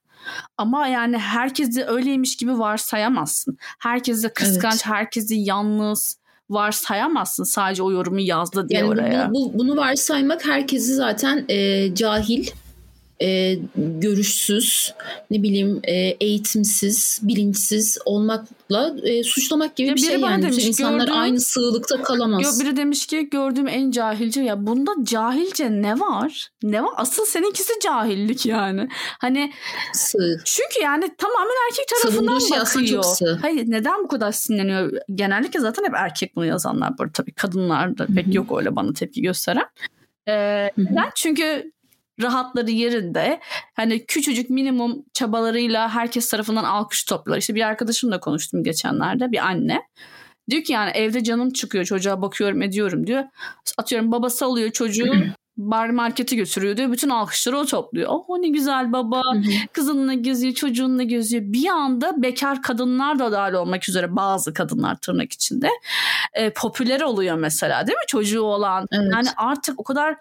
Ama 0.59 0.87
yani 0.87 1.19
herkesi 1.19 1.85
öyleymiş 1.85 2.37
gibi 2.37 2.59
varsayamazsın. 2.59 3.59
Herkesi 3.79 4.29
kıskanç, 4.29 4.75
evet. 4.75 4.87
herkesi 4.87 5.35
yalnız 5.35 6.19
varsayamazsın. 6.51 7.45
Sadece 7.45 7.83
o 7.83 7.91
yorumu 7.91 8.21
yazdı 8.21 8.69
diye 8.69 8.81
yani 8.81 8.89
oraya. 8.89 9.31
Bu, 9.31 9.35
bu, 9.35 9.59
bunu 9.59 9.77
varsaymak 9.77 10.47
herkesi 10.47 10.95
zaten 10.95 11.45
e, 11.49 11.95
cahil 11.95 12.47
e, 13.23 13.59
görüşsüz, 13.77 14.95
ne 15.31 15.43
bileyim 15.43 15.81
e, 15.85 15.95
eğitimsiz, 15.97 17.21
bilinçsiz 17.23 17.99
olmakla 18.05 18.97
e, 19.05 19.25
suçlamak 19.25 19.77
gibi 19.77 19.89
ya 19.89 19.95
bir 19.95 20.01
şey 20.01 20.21
yani. 20.21 20.43
Demiş, 20.43 20.65
insanlar 20.67 20.99
gördüğüm, 20.99 21.17
aynı 21.17 21.41
sığlıkta 21.41 22.03
kalamaz. 22.03 22.61
Biri 22.61 22.77
demiş 22.77 23.07
ki 23.07 23.29
gördüğüm 23.31 23.69
en 23.69 23.91
cahilce 23.91 24.41
ya 24.41 24.67
bunda 24.67 24.91
cahilce 25.03 25.71
ne 25.71 26.01
var? 26.01 26.49
Ne 26.63 26.83
var? 26.83 26.93
Asıl 26.97 27.25
seninkisi 27.25 27.73
cahillik 27.83 28.47
yani. 28.47 28.89
Hani 29.21 29.53
sığ. 29.93 30.41
Çünkü 30.45 30.83
yani 30.83 31.11
tamamen 31.19 31.55
erkek 31.71 31.89
tarafından 31.89 32.39
şey 32.39 32.59
bakıyor. 32.61 33.03
Çok 33.03 33.17
sığ. 33.17 33.39
Hayır 33.43 33.65
neden 33.67 34.05
bu 34.05 34.09
kadar 34.09 34.33
sinirleniyor? 34.33 34.93
Genellikle 35.15 35.61
zaten 35.61 35.85
hep 35.85 35.95
erkek 35.95 36.37
bunu 36.37 36.47
yazanlar 36.47 36.99
böyle 36.99 37.13
tabii 37.13 37.33
kadınlar 37.33 37.99
da 37.99 38.07
pek 38.15 38.35
yok 38.35 38.59
öyle 38.59 38.77
bana 38.77 38.93
tepki 38.93 39.23
gösteren. 39.23 39.67
Ee, 40.29 40.71
neden? 40.79 41.11
Çünkü 41.15 41.74
rahatları 42.23 42.71
yerinde. 42.71 43.41
Hani 43.75 44.07
küçücük 44.07 44.51
minimum 44.51 45.05
çabalarıyla 45.15 45.89
herkes 45.89 46.31
tarafından 46.31 46.65
alkış 46.65 47.05
topluyorlar. 47.05 47.41
İşte 47.41 47.55
bir 47.55 47.63
arkadaşımla 47.63 48.21
konuştum 48.21 48.63
geçenlerde 48.63 49.33
bir 49.33 49.39
anne. 49.39 49.83
Diyor 50.51 50.63
ki 50.63 50.73
yani 50.73 50.91
evde 50.91 51.25
canım 51.25 51.51
çıkıyor 51.51 51.85
çocuğa 51.85 52.23
bakıyorum 52.23 52.63
ediyorum 52.63 53.07
diyor. 53.07 53.25
Atıyorum 53.79 54.13
babası 54.13 54.45
alıyor 54.45 54.71
çocuğu 54.71 55.13
bar 55.57 55.91
markete 55.91 56.37
götürüyor 56.37 56.77
diyor. 56.77 56.93
Bütün 56.93 57.09
alkışları 57.09 57.59
o 57.59 57.67
topluyor. 57.67 58.09
Oh 58.11 58.39
ne 58.39 58.49
güzel 58.49 58.93
baba. 58.93 59.23
Kızınla 59.73 60.15
geziyor, 60.15 60.55
çocuğunla 60.55 61.03
geziyor. 61.03 61.43
Bir 61.47 61.69
anda 61.69 62.23
bekar 62.23 62.63
kadınlar 62.63 63.19
da 63.19 63.33
dahil 63.33 63.53
olmak 63.53 63.89
üzere 63.89 64.17
bazı 64.17 64.55
kadınlar 64.55 64.97
tırnak 64.97 65.33
içinde 65.33 65.69
e, 66.33 66.51
popüler 66.51 67.01
oluyor 67.01 67.37
mesela 67.37 67.87
değil 67.87 67.99
mi? 67.99 68.07
Çocuğu 68.07 68.43
olan. 68.43 68.87
Evet. 68.93 69.13
Yani 69.13 69.29
artık 69.37 69.81
o 69.81 69.85
kadar 69.85 70.17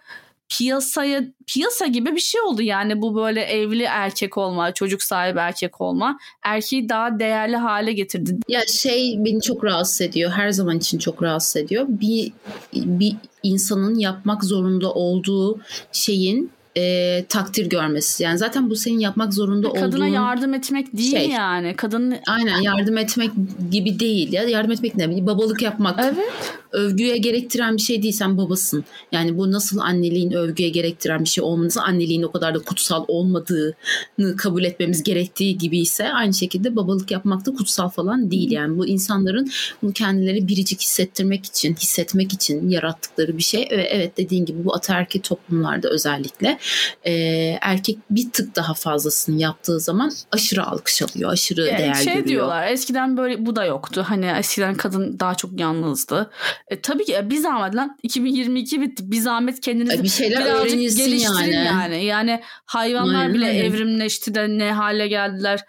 piyasaya 0.58 1.24
piyasa 1.48 1.86
gibi 1.86 2.16
bir 2.16 2.20
şey 2.20 2.42
oldu 2.42 2.62
yani 2.62 3.02
bu 3.02 3.16
böyle 3.16 3.42
evli 3.42 3.84
erkek 3.84 4.38
olma, 4.38 4.74
çocuk 4.74 5.04
sahibi 5.04 5.40
erkek 5.40 5.82
olma 5.82 6.18
erkeği 6.44 6.90
daha 6.90 7.20
değerli 7.20 7.56
hale 7.56 7.94
getirdi. 7.94 8.38
Ya 8.48 8.62
şey 8.68 9.16
beni 9.18 9.42
çok 9.42 9.64
rahatsız 9.64 10.02
ediyor. 10.02 10.32
Her 10.32 10.50
zaman 10.52 10.78
için 10.78 10.98
çok 10.98 11.24
rahatsız 11.24 11.56
ediyor. 11.56 11.86
Bir 11.90 12.32
bir 12.74 13.16
insanın 13.44 13.96
yapmak 13.96 14.44
zorunda 14.44 14.94
olduğu 14.94 15.60
şeyin 15.92 16.52
e, 16.78 17.26
takdir 17.30 17.70
görmesi. 17.70 18.24
Yani 18.24 18.38
zaten 18.38 18.70
bu 18.70 18.76
senin 18.76 19.00
yapmak 19.00 19.34
zorunda 19.34 19.70
olduğun... 19.70 19.80
Kadına 19.80 20.08
yardım 20.08 20.54
etmek 20.54 20.98
değil 20.98 21.12
şey. 21.12 21.30
yani. 21.30 21.76
Kadın 21.76 22.16
Aynen 22.28 22.62
yardım 22.62 22.98
etmek 22.98 23.32
gibi 23.72 24.00
değil 24.00 24.34
ya. 24.34 24.44
Yardım 24.44 24.72
etmek 24.72 24.96
ne? 24.96 25.28
Babalık 25.28 25.62
yapmak. 25.62 26.00
Evet. 26.04 26.54
Övgüye 26.74 27.18
gerektiren 27.18 27.78
bir 27.78 27.82
şey 27.82 28.04
değil. 28.04 28.14
Sen 28.14 28.38
babasın. 28.38 28.84
Yani 29.12 29.38
bu 29.38 29.52
nasıl 29.52 29.80
anneliğin 29.80 30.32
övgüye 30.32 30.70
gerektiren 30.70 31.24
bir 31.24 31.30
şey 31.30 31.44
olmanızı 31.44 31.82
anneliğin 31.82 32.24
o 32.24 32.32
kadar 32.32 32.56
da 32.56 32.60
kutsal 32.60 33.06
olmadığını 33.08 34.36
kabul 34.38 34.64
etmemiz 34.64 35.04
gerektiği 35.04 35.58
gibi 35.58 35.80
ise 35.80 36.14
aynı 36.14 36.34
şekilde 36.34 36.76
babalık 36.76 37.12
yapmak 37.12 37.46
da 37.46 37.54
kutsal 37.54 37.90
falan 37.90 38.32
değil. 38.32 38.52
Yani 38.52 38.78
bu 38.78 38.88
insanların 38.88 39.52
bunu 39.82 39.94
kendileri 39.94 40.48
biricik 40.48 40.82
hissettirmek 40.82 41.46
için, 41.46 41.76
hissetmek 41.76 42.34
için 42.34 42.70
yarattıkları 42.70 43.38
bir 43.38 43.44
şey. 43.44 43.62
Ve 43.62 43.84
evet 43.84 44.18
dediğin 44.18 44.46
gibi 44.46 44.66
bu 44.66 44.76
ataerkil 44.76 45.22
toplumlarda 45.22 45.90
özellikle 45.90 46.58
e, 47.04 47.14
erkek 47.62 47.98
bir 48.10 48.32
tık 48.32 48.56
daha 48.56 48.74
fazlasını 48.74 49.42
yaptığı 49.42 49.80
zaman 49.80 50.12
aşırı 50.32 50.66
alkış 50.66 51.02
alıyor, 51.02 51.32
aşırı 51.32 51.68
E, 51.68 51.78
değer 51.78 51.94
şey 51.94 52.06
görüyor. 52.06 52.28
diyorlar 52.28 52.68
eskiden 52.68 53.18
böyle 53.18 53.46
bu 53.46 53.56
da 53.56 53.66
yoktu. 53.66 54.06
Hani 54.08 54.26
eskiden 54.40 54.76
kadın 54.76 55.20
daha 55.20 55.36
çok 55.36 55.60
yalnızdı. 55.60 56.30
E, 56.68 56.82
tabii 56.82 57.06
ki 57.06 57.16
bir 57.24 57.38
zahmet 57.38 57.76
lan 57.76 57.98
2022 58.04 58.82
bitti. 58.82 59.12
Bir 59.12 59.18
zahmet 59.18 59.62
kendinizi 59.62 60.00
E, 60.00 60.04
bir 60.04 60.10
şeyler 60.10 60.46
birazcık 60.46 60.80
geliştirin 60.80 61.18
yani. 61.18 61.54
yani. 61.56 62.06
Yani 62.06 62.42
hayvanlar 62.66 63.20
Aynen 63.22 63.34
bile 63.34 63.48
öyle. 63.48 63.58
evrimleşti 63.66 64.36
de 64.36 64.50
ne 64.50 64.72
hale 64.72 65.08
geldiler 65.08 65.60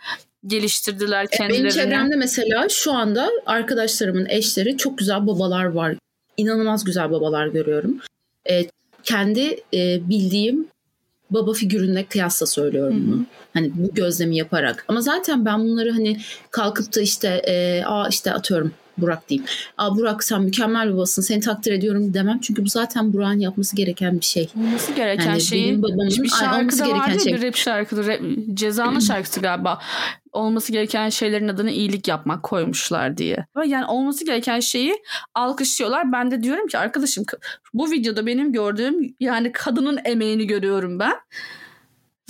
geliştirdiler 0.46 1.24
E, 1.24 1.36
kendilerini. 1.36 1.64
Benim 1.64 1.74
çevremde 1.74 2.16
mesela 2.16 2.68
şu 2.68 2.92
anda 2.92 3.30
arkadaşlarımın 3.46 4.26
eşleri 4.28 4.76
çok 4.76 4.98
güzel 4.98 5.26
babalar 5.26 5.64
var. 5.64 5.94
İnanılmaz 6.36 6.84
güzel 6.84 7.10
babalar 7.10 7.46
görüyorum. 7.46 7.98
E, 8.50 8.66
kendi 9.02 9.60
e, 9.74 10.08
bildiğim 10.08 10.66
baba 11.30 11.52
figürüne 11.52 12.04
kıyasla 12.04 12.46
söylüyorum 12.46 13.04
bunu. 13.06 13.26
Hani 13.54 13.70
bu 13.74 13.94
gözlemi 13.94 14.36
yaparak. 14.36 14.84
Ama 14.88 15.00
zaten 15.00 15.44
ben 15.44 15.60
bunları 15.60 15.92
hani 15.92 16.20
kalkıp 16.50 16.96
da 16.96 17.00
işte 17.00 17.28
e, 17.28 17.82
aa 17.86 18.08
işte 18.08 18.32
atıyorum 18.32 18.72
Burak 18.98 19.28
diyeyim. 19.28 19.46
Aa 19.78 19.96
Burak 19.96 20.24
sen 20.24 20.42
mükemmel 20.42 20.88
bir 20.88 20.94
babasın 20.94 21.22
seni 21.22 21.40
takdir 21.40 21.72
ediyorum 21.72 22.14
demem. 22.14 22.40
Çünkü 22.40 22.64
bu 22.64 22.68
zaten 22.68 23.12
Burak'ın 23.12 23.38
yapması 23.38 23.76
gereken 23.76 24.20
bir 24.20 24.24
şey. 24.24 24.48
Olması 24.56 24.92
gereken 24.92 25.30
Yani 25.30 25.40
şeyi 25.40 25.68
benim 25.68 25.82
babamın 25.82 26.10
bir 26.10 26.22
ay, 26.22 26.28
şarkıda 26.28 26.86
gereken 26.86 27.00
vardı 27.00 27.20
şey. 27.20 27.32
bir 27.32 27.42
rap 27.42 27.56
şarkıda 27.56 28.06
rap, 28.06 28.20
cezanın 28.54 28.98
şarkısı 29.00 29.40
galiba 29.40 29.78
olması 30.32 30.72
gereken 30.72 31.08
şeylerin 31.08 31.48
adını 31.48 31.70
iyilik 31.70 32.08
yapmak 32.08 32.42
koymuşlar 32.42 33.16
diye. 33.16 33.46
Yani 33.66 33.86
olması 33.86 34.24
gereken 34.24 34.60
şeyi 34.60 34.94
alkışlıyorlar. 35.34 36.12
Ben 36.12 36.30
de 36.30 36.42
diyorum 36.42 36.66
ki 36.66 36.78
arkadaşım 36.78 37.24
bu 37.74 37.90
videoda 37.90 38.26
benim 38.26 38.52
gördüğüm 38.52 39.14
yani 39.20 39.52
kadının 39.52 39.98
emeğini 40.04 40.46
görüyorum 40.46 40.98
ben. 40.98 41.14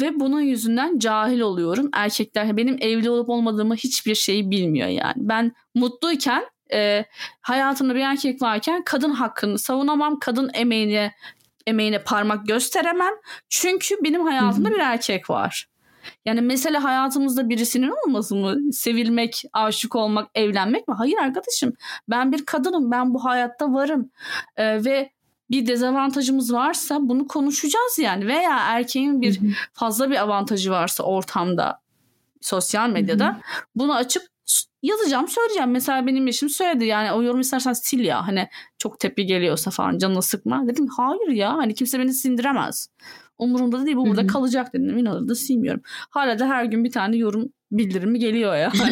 Ve 0.00 0.21
bunun 0.21 0.40
yüzünden 0.40 0.99
cahil 0.99 1.40
oluyorum. 1.40 1.90
Erkekler 1.92 2.56
benim 2.56 2.76
evli 2.80 3.11
olup 3.11 3.28
olmadığımı 3.28 3.75
hiçbir 3.75 4.14
şeyi 4.14 4.50
bilmiyor 4.50 4.88
yani. 4.88 5.14
Ben 5.16 5.52
mutluyken 5.75 6.44
e, 6.75 7.04
hayatımda 7.40 7.95
bir 7.95 8.00
erkek 8.00 8.43
varken 8.43 8.83
kadın 8.85 9.11
hakkını 9.11 9.59
savunamam. 9.59 10.19
Kadın 10.19 10.50
emeğine 10.54 11.14
emeğine 11.66 12.02
parmak 12.02 12.47
gösteremem. 12.47 13.14
Çünkü 13.49 13.95
benim 14.04 14.26
hayatımda 14.26 14.71
bir 14.71 14.78
erkek 14.78 15.31
var. 15.31 15.69
Yani 16.25 16.40
mesele 16.40 16.78
hayatımızda 16.78 17.49
birisinin 17.49 17.93
olması 18.07 18.37
mı? 18.37 18.73
Sevilmek, 18.73 19.43
aşık 19.52 19.97
olmak, 19.97 20.31
evlenmek 20.35 20.88
mi? 20.88 20.95
Hayır 20.95 21.19
arkadaşım. 21.19 21.73
Ben 22.09 22.33
bir 22.33 22.47
kadınım. 22.47 22.90
Ben 22.90 23.14
bu 23.14 23.25
hayatta 23.25 23.73
varım. 23.73 24.11
Ee, 24.57 24.85
ve 24.85 25.12
bir 25.50 25.66
dezavantajımız 25.66 26.52
varsa 26.52 26.99
bunu 27.00 27.28
konuşacağız 27.28 27.99
yani. 27.99 28.26
Veya 28.26 28.59
erkeğin 28.59 29.23
bir 29.23 29.40
fazla 29.73 30.11
bir 30.11 30.23
avantajı 30.23 30.71
varsa 30.71 31.04
ortamda, 31.04 31.81
sosyal 32.40 32.88
medyada 32.88 33.40
bunu 33.75 33.95
açıp 33.95 34.33
yazacağım, 34.84 35.28
söyleyeceğim. 35.28 35.70
Mesela 35.70 36.06
benim 36.06 36.28
eşim 36.28 36.48
söyledi 36.48 36.84
yani 36.84 37.12
o 37.12 37.22
yorum 37.22 37.40
istersen 37.40 37.72
sil 37.84 38.02
ya. 38.04 38.26
Hani 38.26 38.48
çok 38.78 39.00
tepki 39.00 39.26
geliyorsa 39.26 39.70
falan 39.70 39.98
canını 39.98 40.22
sıkma. 40.22 40.68
Dedim 40.68 40.86
hayır 40.96 41.28
ya 41.28 41.52
hani 41.52 41.74
kimse 41.74 41.98
beni 41.98 42.14
sindiremez. 42.14 42.88
Umurumda 43.38 43.80
da 43.80 43.86
değil 43.86 43.96
bu 43.96 44.06
burada 44.06 44.20
Hı 44.20 44.24
hı. 44.24 44.28
kalacak 44.28 44.72
dedim. 44.74 44.98
İnanır 44.98 45.28
da 45.28 45.34
silmiyorum. 45.34 45.80
Hala 46.10 46.38
da 46.38 46.46
her 46.48 46.64
gün 46.64 46.84
bir 46.84 46.90
tane 46.90 47.16
yorum 47.16 47.48
bildirimi 47.72 48.18
geliyor 48.18 48.56
ya. 48.56 48.72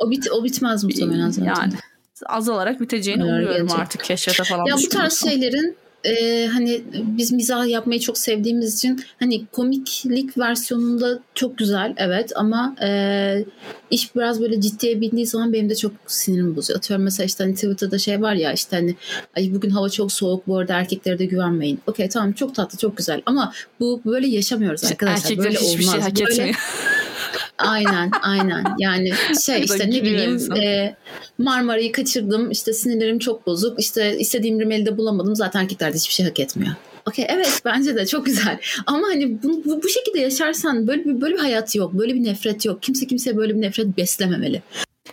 O 0.00 0.10
bit 0.10 0.28
o 0.32 0.44
bitmez 0.44 0.84
muhtemelen 0.84 1.30
zaten. 1.30 1.54
yani 1.54 1.72
azalarak 2.26 2.80
biteceğini 2.80 3.24
umuyorum 3.24 3.72
artık 3.72 4.04
keşfete 4.04 4.44
falan. 4.44 4.64
Ya 4.64 4.76
bu 4.76 4.88
tarz 4.88 5.20
şeylerin 5.24 5.76
e, 6.04 6.46
hani 6.46 6.82
biz 6.94 7.32
mizah 7.32 7.66
yapmayı 7.68 8.00
çok 8.00 8.18
sevdiğimiz 8.18 8.74
için 8.78 9.00
hani 9.20 9.46
komiklik 9.46 10.38
versiyonunda 10.38 11.18
çok 11.34 11.58
güzel 11.58 11.94
evet 11.96 12.32
ama 12.36 12.76
e, 12.82 13.44
iş 13.90 14.14
biraz 14.16 14.40
böyle 14.40 14.60
ciddiye 14.60 15.00
bindiği 15.00 15.26
zaman 15.26 15.52
benim 15.52 15.70
de 15.70 15.74
çok 15.74 15.92
sinirimi 16.06 16.56
bozuyor. 16.56 16.78
Atıyorum 16.78 17.04
mesela 17.04 17.26
işte 17.26 17.44
hani 17.44 17.54
Twitter'da 17.54 17.98
şey 17.98 18.22
var 18.22 18.34
ya 18.34 18.52
işte 18.52 18.76
hani 18.76 18.94
ay 19.36 19.54
bugün 19.54 19.70
hava 19.70 19.88
çok 19.88 20.12
soğuk 20.12 20.46
bu 20.46 20.58
arada 20.58 20.74
erkeklere 20.74 21.18
de 21.18 21.24
güvenmeyin. 21.24 21.78
Okey 21.86 22.08
tamam 22.08 22.32
çok 22.32 22.54
tatlı 22.54 22.78
çok 22.78 22.96
güzel 22.96 23.22
ama 23.26 23.52
bu 23.80 24.00
böyle 24.04 24.26
yaşamıyoruz 24.26 24.84
arkadaşlar. 24.84 25.16
Erkekler 25.30 25.44
böyle 25.44 25.58
hiçbir 25.58 25.82
olmaz. 25.84 25.92
şey 25.94 26.00
hak 26.00 26.20
Böyle- 26.20 26.32
etmiyor. 26.32 26.54
Aynen 27.58 28.10
aynen 28.22 28.64
yani 28.78 29.10
şey 29.44 29.62
işte 29.64 29.90
ne 29.90 30.02
bileyim 30.02 30.34
insan. 30.34 30.56
e, 30.56 30.96
Marmara'yı 31.38 31.92
kaçırdım 31.92 32.50
işte 32.50 32.72
sinirlerim 32.72 33.18
çok 33.18 33.46
bozuk 33.46 33.80
işte 33.80 34.18
istediğim 34.18 34.60
rimeli 34.60 34.86
de 34.86 34.98
bulamadım 34.98 35.36
zaten 35.36 35.60
erkekler 35.60 35.92
de 35.92 35.96
hiçbir 35.96 36.14
şey 36.14 36.26
hak 36.26 36.40
etmiyor. 36.40 36.74
Okey 37.08 37.26
evet 37.28 37.62
bence 37.64 37.96
de 37.96 38.06
çok 38.06 38.26
güzel 38.26 38.58
ama 38.86 39.06
hani 39.08 39.42
bu, 39.42 39.64
bu, 39.64 39.82
bu 39.82 39.88
şekilde 39.88 40.20
yaşarsan 40.20 40.86
böyle 40.86 41.04
bir, 41.04 41.20
böyle 41.20 41.34
bir 41.34 41.40
hayat 41.40 41.74
yok 41.74 41.92
böyle 41.92 42.14
bir 42.14 42.24
nefret 42.24 42.64
yok 42.64 42.82
kimse 42.82 43.06
kimseye 43.06 43.36
böyle 43.36 43.54
bir 43.54 43.60
nefret 43.60 43.96
beslememeli. 43.96 44.62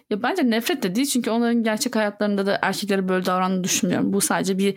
Ya 0.09 0.23
bence 0.23 0.49
nefret 0.49 0.83
de 0.83 0.95
değil 0.95 1.07
çünkü 1.07 1.29
onların 1.29 1.63
gerçek 1.63 1.95
hayatlarında 1.95 2.45
da 2.45 2.59
erkeklere 2.61 3.07
böyle 3.07 3.25
davrandığını 3.25 3.63
düşünmüyorum. 3.63 4.13
Bu 4.13 4.21
sadece 4.21 4.57
bir 4.57 4.75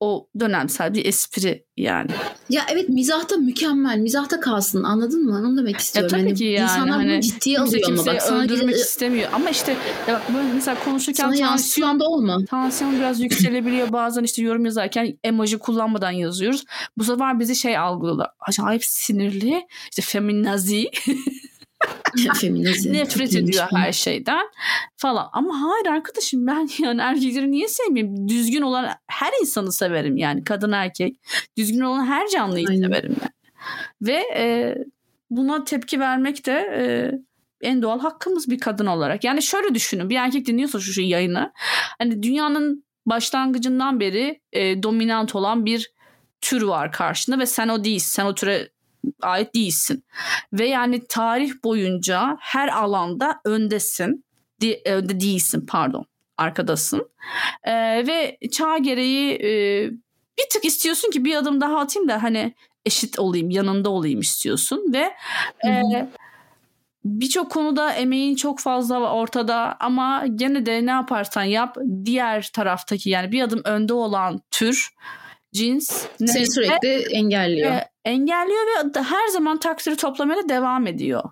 o 0.00 0.28
dönemsel 0.40 0.94
bir 0.94 1.04
espri 1.04 1.64
yani. 1.76 2.10
Ya 2.48 2.62
evet 2.72 2.88
mizahta 2.88 3.36
mükemmel 3.36 3.98
mizahta 3.98 4.40
kalsın 4.40 4.82
anladın 4.82 5.24
mı 5.24 5.38
onu 5.38 5.56
demek 5.56 5.72
Ya 5.74 5.78
istiyorum. 5.78 6.10
tabii 6.10 6.20
Yani 6.28 6.34
ki 6.34 6.44
yani 6.44 6.64
insanlar 6.64 7.00
bunu 7.00 7.10
hani 7.12 7.22
ciddiye 7.22 7.56
kimse 7.56 7.76
alıyor 7.76 7.88
ama 7.98 8.06
bak 8.06 8.22
sana, 8.22 8.38
öldürmek 8.42 8.68
bir- 8.68 8.80
istemiyor. 8.80 9.28
Ama 9.32 9.50
işte 9.50 9.76
ya 10.08 10.14
bak 10.14 10.34
böyle 10.34 10.52
mesela 10.52 10.84
konuşurken 10.84 11.24
sana 11.30 11.36
tansiyon, 11.48 12.00
da 12.00 12.04
olma. 12.04 12.38
tansiyon 12.44 12.96
biraz 12.96 13.20
yükselebiliyor. 13.22 13.92
Bazen 13.92 14.22
işte 14.24 14.42
yorum 14.42 14.64
yazarken 14.64 15.18
emoji 15.24 15.58
kullanmadan 15.58 16.10
yazıyoruz. 16.10 16.64
Bu 16.96 17.04
sefer 17.04 17.40
bizi 17.40 17.56
şey 17.56 17.78
algılıyorlar. 17.78 18.28
Acayip 18.40 18.84
sinirli. 18.84 19.66
işte 19.90 20.02
feminazi. 20.02 20.90
Feminizm. 22.40 22.92
nefret 22.92 23.34
ediyor 23.34 23.66
her 23.70 23.92
şeyden 23.92 24.46
falan. 24.96 25.28
Ama 25.32 25.62
hayır 25.62 25.86
arkadaşım 25.86 26.46
ben 26.46 26.68
yani 26.78 27.00
erkekleri 27.00 27.50
niye 27.50 27.68
sevmeyeyim? 27.68 28.28
Düzgün 28.28 28.62
olan 28.62 28.88
her 29.06 29.32
insanı 29.40 29.72
severim 29.72 30.16
yani 30.16 30.44
kadın 30.44 30.72
erkek. 30.72 31.16
Düzgün 31.56 31.80
olan 31.80 32.06
her 32.06 32.28
canlıyı 32.28 32.66
Aynen. 32.68 32.82
severim 32.82 33.16
yani. 33.20 33.30
Ve 34.02 34.22
e, 34.36 34.74
buna 35.30 35.64
tepki 35.64 36.00
vermek 36.00 36.46
de 36.46 36.52
e, 36.52 36.84
en 37.68 37.82
doğal 37.82 38.00
hakkımız 38.00 38.50
bir 38.50 38.58
kadın 38.58 38.86
olarak. 38.86 39.24
Yani 39.24 39.42
şöyle 39.42 39.74
düşünün 39.74 40.10
bir 40.10 40.16
erkek 40.16 40.46
dinliyorsa 40.46 40.80
şu, 40.80 40.92
şu 40.92 41.00
yayını. 41.00 41.52
Hani 41.98 42.22
dünyanın 42.22 42.84
başlangıcından 43.06 44.00
beri 44.00 44.40
e, 44.52 44.82
dominant 44.82 45.34
olan 45.34 45.66
bir 45.66 45.92
tür 46.40 46.62
var 46.62 46.92
karşında 46.92 47.38
ve 47.38 47.46
sen 47.46 47.68
o 47.68 47.84
değilsin. 47.84 48.10
Sen 48.10 48.24
o 48.24 48.34
türe 48.34 48.68
ait 49.22 49.54
değilsin. 49.54 50.04
Ve 50.52 50.66
yani 50.66 51.06
tarih 51.08 51.52
boyunca 51.64 52.36
her 52.40 52.68
alanda 52.68 53.40
öndesin. 53.44 54.24
Di- 54.60 54.82
önde 54.84 55.20
değilsin 55.20 55.66
pardon. 55.68 56.06
Arkadasın. 56.36 57.10
Ee, 57.64 58.06
ve 58.06 58.38
çağ 58.52 58.78
gereği 58.78 59.34
e, 59.34 59.50
bir 60.38 60.48
tık 60.50 60.64
istiyorsun 60.64 61.10
ki 61.10 61.24
bir 61.24 61.36
adım 61.36 61.60
daha 61.60 61.78
atayım 61.78 62.08
da 62.08 62.22
hani 62.22 62.54
eşit 62.86 63.18
olayım, 63.18 63.50
yanında 63.50 63.90
olayım 63.90 64.20
istiyorsun 64.20 64.92
ve 64.92 65.12
e, 65.66 65.82
birçok 67.04 67.50
konuda 67.50 67.92
emeğin 67.92 68.36
çok 68.36 68.60
fazla 68.60 69.12
ortada 69.12 69.76
ama 69.80 70.24
gene 70.34 70.66
de 70.66 70.86
ne 70.86 70.90
yaparsan 70.90 71.44
yap 71.44 71.76
diğer 72.04 72.50
taraftaki 72.52 73.10
yani 73.10 73.32
bir 73.32 73.42
adım 73.42 73.60
önde 73.64 73.92
olan 73.92 74.40
tür 74.50 74.90
cins 75.52 76.06
seni 76.18 76.52
sürekli 76.52 76.88
engelliyor. 77.12 77.72
E, 77.72 77.89
engelliyor 78.04 78.60
ve 78.96 79.02
her 79.02 79.28
zaman 79.28 79.60
takdiri 79.60 79.96
toplamaya 79.96 80.48
devam 80.48 80.86
ediyor. 80.86 81.22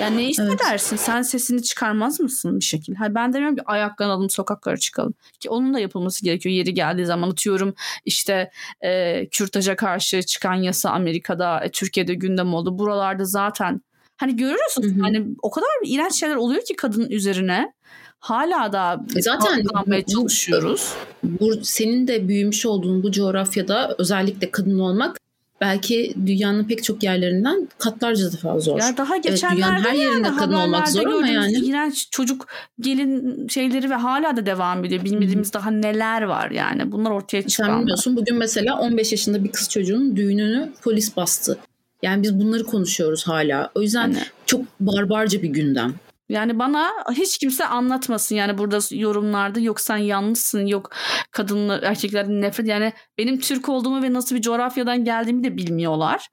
Yani 0.00 0.16
ne 0.16 0.22
hissedersin? 0.22 0.96
Evet. 0.96 1.04
Sen 1.04 1.22
sesini 1.22 1.62
çıkarmaz 1.62 2.20
mısın 2.20 2.60
bir 2.60 2.64
şekilde? 2.64 2.98
Hayır, 2.98 3.14
ben 3.14 3.32
demiyorum 3.32 3.56
ki 3.56 3.62
ayaklanalım 3.66 4.30
sokaklara 4.30 4.76
çıkalım. 4.76 5.14
Ki 5.40 5.50
onun 5.50 5.74
da 5.74 5.80
yapılması 5.80 6.24
gerekiyor 6.24 6.54
yeri 6.54 6.74
geldiği 6.74 7.06
zaman. 7.06 7.30
Atıyorum 7.30 7.74
işte 8.04 8.50
e, 8.80 9.28
kürtaja 9.28 9.76
karşı 9.76 10.22
çıkan 10.22 10.54
yasa 10.54 10.90
Amerika'da, 10.90 11.64
e, 11.64 11.70
Türkiye'de 11.70 12.14
gündem 12.14 12.54
oldu. 12.54 12.78
Buralarda 12.78 13.24
zaten 13.24 13.80
hani 14.16 14.36
görüyorsun 14.36 14.82
hı 14.82 14.88
hı. 14.88 15.00
hani 15.00 15.26
o 15.42 15.50
kadar 15.50 15.68
iğrenç 15.84 16.14
şeyler 16.14 16.36
oluyor 16.36 16.64
ki 16.64 16.76
kadının 16.76 17.10
üzerine. 17.10 17.72
Hala 18.18 18.72
da 18.72 19.04
e 19.16 19.22
zaten 19.22 19.64
bu, 19.86 20.12
çalışıyoruz. 20.12 20.92
Bu, 21.22 21.64
senin 21.64 22.08
de 22.08 22.28
büyümüş 22.28 22.66
olduğun 22.66 23.02
bu 23.02 23.12
coğrafyada 23.12 23.94
özellikle 23.98 24.50
kadın 24.50 24.78
olmak 24.78 25.18
belki 25.60 26.14
dünyanın 26.26 26.64
pek 26.64 26.84
çok 26.84 27.02
yerlerinden 27.02 27.68
katlarca 27.78 28.24
daha 28.42 28.60
zor. 28.60 28.80
Ya 28.80 28.96
daha 28.96 29.16
geçenlerde 29.16 29.74
evet, 29.76 29.86
her 29.86 29.94
yerinde 29.94 30.28
yani, 30.28 30.38
kadın 30.38 30.54
olmak 30.54 30.88
zor 30.88 31.06
ama 31.06 31.28
yani. 31.28 31.52
iğrenç 31.52 32.08
çocuk 32.10 32.46
gelin 32.80 33.48
şeyleri 33.48 33.90
ve 33.90 33.94
hala 33.94 34.36
da 34.36 34.46
devam 34.46 34.84
ediyor. 34.84 35.04
Bilmediğimiz 35.04 35.52
daha 35.52 35.70
neler 35.70 36.22
var 36.22 36.50
yani. 36.50 36.92
Bunlar 36.92 37.10
ortaya 37.10 37.42
çıkan. 37.46 37.66
Sen 37.66 37.78
bilmiyorsun. 37.78 38.16
Bugün 38.16 38.36
mesela 38.36 38.78
15 38.78 39.12
yaşında 39.12 39.44
bir 39.44 39.52
kız 39.52 39.68
çocuğun 39.68 40.16
düğününü 40.16 40.72
polis 40.82 41.16
bastı. 41.16 41.58
Yani 42.02 42.22
biz 42.22 42.40
bunları 42.40 42.64
konuşuyoruz 42.64 43.28
hala. 43.28 43.70
O 43.74 43.82
yüzden 43.82 44.02
yani. 44.02 44.18
çok 44.46 44.60
barbarca 44.80 45.42
bir 45.42 45.48
gündem. 45.48 45.94
Yani 46.28 46.58
bana 46.58 46.92
hiç 47.12 47.38
kimse 47.38 47.66
anlatmasın 47.66 48.34
yani 48.34 48.58
burada 48.58 48.78
yorumlarda 48.90 49.60
yok 49.60 49.80
sen 49.80 49.96
yanlışsın 49.96 50.66
yok 50.66 50.90
kadınlar 51.30 51.82
erkeklerden 51.82 52.40
nefret 52.40 52.68
yani 52.68 52.92
benim 53.18 53.40
Türk 53.40 53.68
olduğumu 53.68 54.02
ve 54.02 54.12
nasıl 54.12 54.36
bir 54.36 54.42
coğrafyadan 54.42 55.04
geldiğimi 55.04 55.44
de 55.44 55.56
bilmiyorlar 55.56 56.28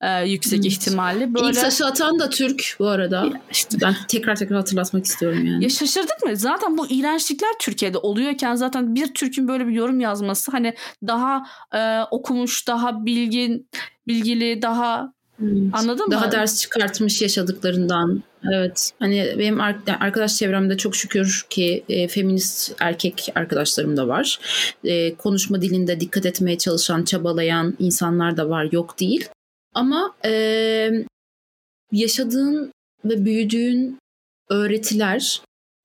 ee, 0.00 0.28
yüksek 0.28 0.58
evet. 0.58 0.72
ihtimalle. 0.72 1.34
Böyle... 1.34 1.46
İlk 1.48 1.56
saçı 1.56 1.86
atan 1.86 2.18
da 2.18 2.30
Türk 2.30 2.76
bu 2.78 2.88
arada. 2.88 3.16
Ya 3.16 3.40
işte. 3.50 3.78
Ben 3.82 3.96
tekrar 4.08 4.36
tekrar 4.36 4.58
hatırlatmak 4.58 5.04
istiyorum 5.04 5.46
yani. 5.46 5.64
Ya 5.64 5.70
şaşırdık 5.70 6.22
mı? 6.24 6.36
Zaten 6.36 6.78
bu 6.78 6.86
iğrençlikler 6.88 7.50
Türkiye'de 7.60 7.98
oluyorken 7.98 8.54
zaten 8.54 8.94
bir 8.94 9.14
Türk'ün 9.14 9.48
böyle 9.48 9.66
bir 9.66 9.72
yorum 9.72 10.00
yazması 10.00 10.50
hani 10.50 10.74
daha 11.06 11.46
e, 11.74 12.00
okumuş 12.10 12.68
daha 12.68 13.06
bilgin 13.06 13.68
bilgili 14.06 14.62
daha 14.62 15.16
Evet. 15.42 15.52
Anladın 15.72 16.10
Daha 16.10 16.26
mı? 16.26 16.32
ders 16.32 16.60
çıkartmış 16.60 17.22
yaşadıklarından. 17.22 18.22
Evet. 18.52 18.92
Hani 18.98 19.34
benim 19.38 19.60
arkadaş 20.00 20.36
çevremde 20.36 20.76
çok 20.76 20.96
şükür 20.96 21.46
ki 21.50 21.84
e, 21.88 22.08
feminist 22.08 22.74
erkek 22.80 23.32
arkadaşlarım 23.34 23.96
da 23.96 24.08
var. 24.08 24.40
E, 24.84 25.14
konuşma 25.14 25.62
dilinde 25.62 26.00
dikkat 26.00 26.26
etmeye 26.26 26.58
çalışan, 26.58 27.04
çabalayan 27.04 27.76
insanlar 27.78 28.36
da 28.36 28.48
var. 28.48 28.68
Yok 28.72 29.00
değil. 29.00 29.28
Ama 29.74 30.14
e, 30.24 30.90
yaşadığın 31.92 32.72
ve 33.04 33.24
büyüdüğün 33.24 33.98
öğretiler 34.50 35.40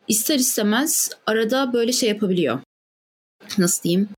ister 0.08 0.36
istemez 0.36 1.10
arada 1.26 1.74
böyle 1.74 1.92
şey 1.92 2.10
yapabiliyor. 2.10 2.60
Nasıl 3.58 3.84
diyeyim? 3.84 4.10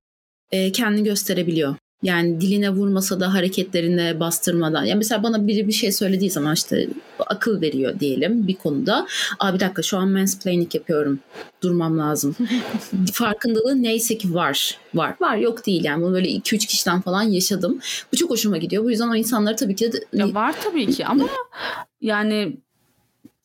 E, 0.51 0.71
kendini 0.71 1.03
gösterebiliyor. 1.03 1.75
Yani 2.03 2.41
diline 2.41 2.69
vurmasa 2.69 3.19
da 3.19 3.33
hareketlerine 3.33 4.19
bastırmadan. 4.19 4.83
Yani 4.83 4.97
mesela 4.97 5.23
bana 5.23 5.47
biri 5.47 5.67
bir 5.67 5.73
şey 5.73 5.91
söylediği 5.91 6.31
zaman 6.31 6.53
işte 6.53 6.87
akıl 7.35 7.61
veriyor 7.61 7.99
diyelim 7.99 8.47
bir 8.47 8.55
konuda. 8.55 9.07
Aa 9.39 9.53
bir 9.53 9.59
dakika 9.59 9.81
şu 9.81 9.97
an 9.97 10.09
mansplaining 10.09 10.75
yapıyorum. 10.75 11.19
Durmam 11.63 11.99
lazım. 11.99 12.35
Farkındalığı 13.13 13.83
neyse 13.83 14.17
ki 14.17 14.33
var. 14.33 14.77
Var. 14.93 15.15
Var 15.21 15.37
yok 15.37 15.65
değil 15.65 15.83
yani. 15.83 16.03
Bunu 16.03 16.13
böyle 16.13 16.29
2-3 16.29 16.57
kişiden 16.57 17.01
falan 17.01 17.23
yaşadım. 17.23 17.79
Bu 18.11 18.17
çok 18.17 18.29
hoşuma 18.29 18.57
gidiyor. 18.57 18.83
Bu 18.83 18.89
yüzden 18.89 19.09
o 19.09 19.15
insanları 19.15 19.55
tabii 19.55 19.75
ki 19.75 19.93
de... 19.93 20.05
Ya 20.13 20.33
var 20.33 20.55
tabii 20.63 20.87
ki 20.87 21.05
ama 21.05 21.25
yani 22.01 22.57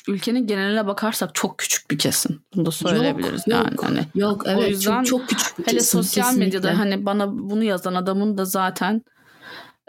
ülkenin 0.09 0.47
geneline 0.47 0.87
bakarsak 0.87 1.35
çok 1.35 1.59
küçük 1.59 1.91
bir 1.91 1.99
kesim. 1.99 2.41
Bunu 2.55 2.67
da 2.67 2.71
söyleyebiliriz 2.71 3.43
yok, 3.47 3.49
yani. 3.49 3.71
Yok, 3.71 3.85
hani 3.85 4.07
yok 4.15 4.43
evet 4.47 4.59
o 4.59 4.67
yüzden 4.67 5.03
çok, 5.03 5.21
çok 5.21 5.29
küçük 5.29 5.59
bir 5.59 5.65
kesim. 5.65 5.79
Hele 5.79 5.85
sosyal 5.85 6.25
kesinlikle. 6.25 6.59
medyada 6.59 6.79
hani 6.79 7.07
bana 7.07 7.39
bunu 7.39 7.65
yazan 7.65 7.95
adamın 7.95 8.39
da 8.39 8.45
zaten 8.45 9.03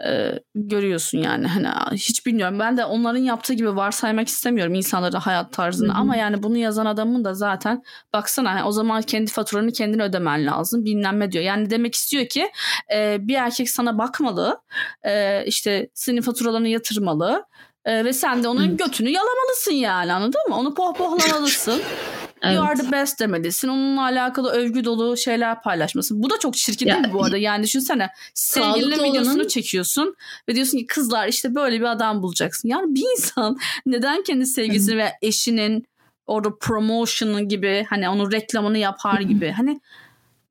e, 0.06 0.38
görüyorsun 0.54 1.18
yani 1.18 1.46
hani 1.46 1.68
hiç 1.92 2.26
bilmiyorum 2.26 2.58
ben 2.58 2.76
de 2.76 2.84
onların 2.84 3.20
yaptığı 3.20 3.54
gibi 3.54 3.76
varsaymak 3.76 4.28
istemiyorum 4.28 4.74
insanların 4.74 5.18
hayat 5.20 5.52
tarzını 5.52 5.88
Hı-hı. 5.88 5.98
ama 5.98 6.16
yani 6.16 6.42
bunu 6.42 6.56
yazan 6.56 6.86
adamın 6.86 7.24
da 7.24 7.34
zaten 7.34 7.82
baksana 8.12 8.50
hani 8.50 8.64
o 8.64 8.72
zaman 8.72 9.02
kendi 9.02 9.30
faturanı 9.30 9.72
kendin 9.72 10.00
ödemen 10.00 10.46
lazım 10.46 10.84
bilmem 10.84 11.32
diyor 11.32 11.44
yani 11.44 11.70
demek 11.70 11.94
istiyor 11.94 12.26
ki 12.26 12.50
e, 12.94 13.16
bir 13.20 13.34
erkek 13.34 13.70
sana 13.70 13.98
bakmalı 13.98 14.60
e, 15.02 15.44
işte 15.46 15.90
senin 15.94 16.20
faturalarını 16.20 16.68
yatırmalı 16.68 17.44
ee, 17.84 18.04
ve 18.04 18.12
sen 18.12 18.42
de 18.42 18.48
onun 18.48 18.76
götünü 18.76 19.08
yalamalısın 19.10 19.72
yani 19.72 20.12
anladın 20.12 20.40
mı? 20.48 20.56
Onu 20.56 20.74
pohpohlamalısın. 20.74 21.82
evet. 22.42 22.56
You 22.56 22.64
are 22.64 22.74
the 22.74 22.92
best 22.92 23.20
demelisin. 23.20 23.68
Onunla 23.68 24.02
alakalı 24.02 24.50
övgü 24.50 24.84
dolu 24.84 25.16
şeyler 25.16 25.62
paylaşmasın. 25.62 26.22
Bu 26.22 26.30
da 26.30 26.38
çok 26.38 26.54
çirkin 26.54 26.86
ya, 26.86 26.94
değil 26.94 27.06
mi 27.06 27.12
bu 27.12 27.24
arada? 27.24 27.36
Yani 27.36 27.62
düşünsene 27.62 28.10
sevgilinin 28.34 29.04
videosunu 29.04 29.34
olanın... 29.34 29.48
çekiyorsun 29.48 30.14
ve 30.48 30.54
diyorsun 30.54 30.78
ki 30.78 30.86
kızlar 30.86 31.28
işte 31.28 31.54
böyle 31.54 31.80
bir 31.80 31.90
adam 31.90 32.22
bulacaksın. 32.22 32.68
Yani 32.68 32.94
bir 32.94 33.04
insan 33.12 33.58
neden 33.86 34.22
kendi 34.22 34.46
sevgilisini 34.46 34.96
ve 34.96 35.12
eşinin 35.22 35.86
orada 36.26 36.58
promotion'ı 36.60 37.42
gibi 37.42 37.86
hani 37.90 38.08
onun 38.08 38.32
reklamını 38.32 38.78
yapar 38.78 39.20
gibi 39.20 39.50
hani 39.50 39.80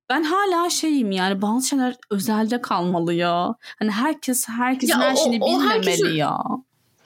ben 0.10 0.24
hala 0.24 0.70
şeyim 0.70 1.12
yani 1.12 1.42
bazı 1.42 1.68
şeyler 1.68 1.96
özelde 2.10 2.62
kalmalı 2.62 3.14
ya. 3.14 3.56
Hani 3.80 3.92
herkes 3.92 4.50
herkesin 4.50 4.94
ya 4.94 5.00
her 5.00 5.16
şeyini 5.16 5.44
o, 5.44 5.46
o 5.46 5.50
bilmemeli 5.50 5.76
herkesin, 5.76 6.08
ya. 6.08 6.38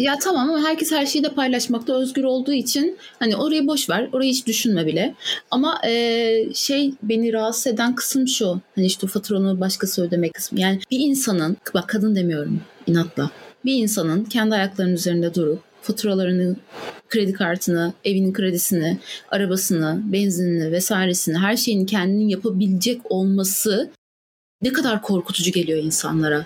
Ya 0.04 0.20
tamam 0.20 0.50
ama 0.50 0.68
herkes 0.68 0.92
her 0.92 1.06
şeyi 1.06 1.24
de 1.24 1.30
paylaşmakta 1.30 1.94
özgür 1.94 2.24
olduğu 2.24 2.54
için 2.54 2.98
hani 3.20 3.36
orayı 3.36 3.68
boş 3.68 3.90
ver, 3.90 4.10
orayı 4.12 4.32
hiç 4.32 4.48
düşünme 4.48 4.86
bile. 4.86 5.16
Ama 5.52 5.82
e, 5.86 6.54
şey 6.54 6.94
beni 7.04 7.34
rahatsız 7.34 7.68
eden 7.68 7.96
kısım 7.96 8.28
şu. 8.28 8.62
Hani 8.76 8.86
işte 8.86 9.08
faturanı 9.08 9.60
başkası 9.60 10.04
ödemek 10.04 10.34
kısmı. 10.34 10.60
Yani 10.60 10.80
bir 10.92 11.00
insanın, 11.00 11.58
bak 11.74 11.90
kadın 11.90 12.16
demiyorum 12.16 12.62
inatla. 12.88 13.32
Bir 13.66 13.74
insanın 13.74 14.24
kendi 14.24 14.56
ayaklarının 14.56 14.94
üzerinde 14.94 15.36
durup 15.36 15.62
faturalarını, 15.82 16.56
kredi 17.10 17.34
kartını, 17.34 17.94
evinin 18.06 18.34
kredisini, 18.34 18.98
arabasını, 19.32 20.02
benzinini 20.06 20.72
vesairesini 20.72 21.38
her 21.38 21.58
şeyini 21.58 21.86
kendinin 21.86 22.28
yapabilecek 22.28 23.02
olması 23.12 23.92
ne 24.62 24.74
kadar 24.74 25.02
korkutucu 25.02 25.52
geliyor 25.52 25.84
insanlara. 25.84 26.46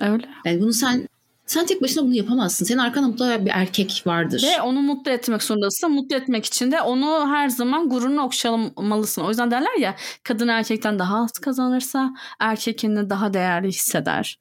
Öyle. 0.00 0.28
Yani 0.44 0.60
bunu 0.60 0.72
sen 0.72 1.08
sen 1.50 1.66
tek 1.66 1.82
başına 1.82 2.02
bunu 2.02 2.14
yapamazsın. 2.14 2.64
Senin 2.64 2.78
arkanda 2.78 3.08
mutlaka 3.08 3.44
bir 3.44 3.50
erkek 3.54 4.02
vardır. 4.06 4.42
Ve 4.42 4.62
onu 4.62 4.80
mutlu 4.80 5.10
etmek 5.10 5.42
zorundasın. 5.42 5.92
Mutlu 5.92 6.16
etmek 6.16 6.44
için 6.44 6.72
de 6.72 6.80
onu 6.80 7.28
her 7.28 7.48
zaman 7.48 7.88
gururunu 7.88 8.22
okşalamalısın. 8.22 9.22
O 9.22 9.28
yüzden 9.28 9.50
derler 9.50 9.78
ya 9.78 9.96
kadın 10.22 10.48
erkekten 10.48 10.98
daha 10.98 11.22
az 11.22 11.32
kazanırsa 11.32 12.14
erkek 12.40 12.78
kendini 12.78 13.10
daha 13.10 13.34
değerli 13.34 13.68
hisseder. 13.68 14.38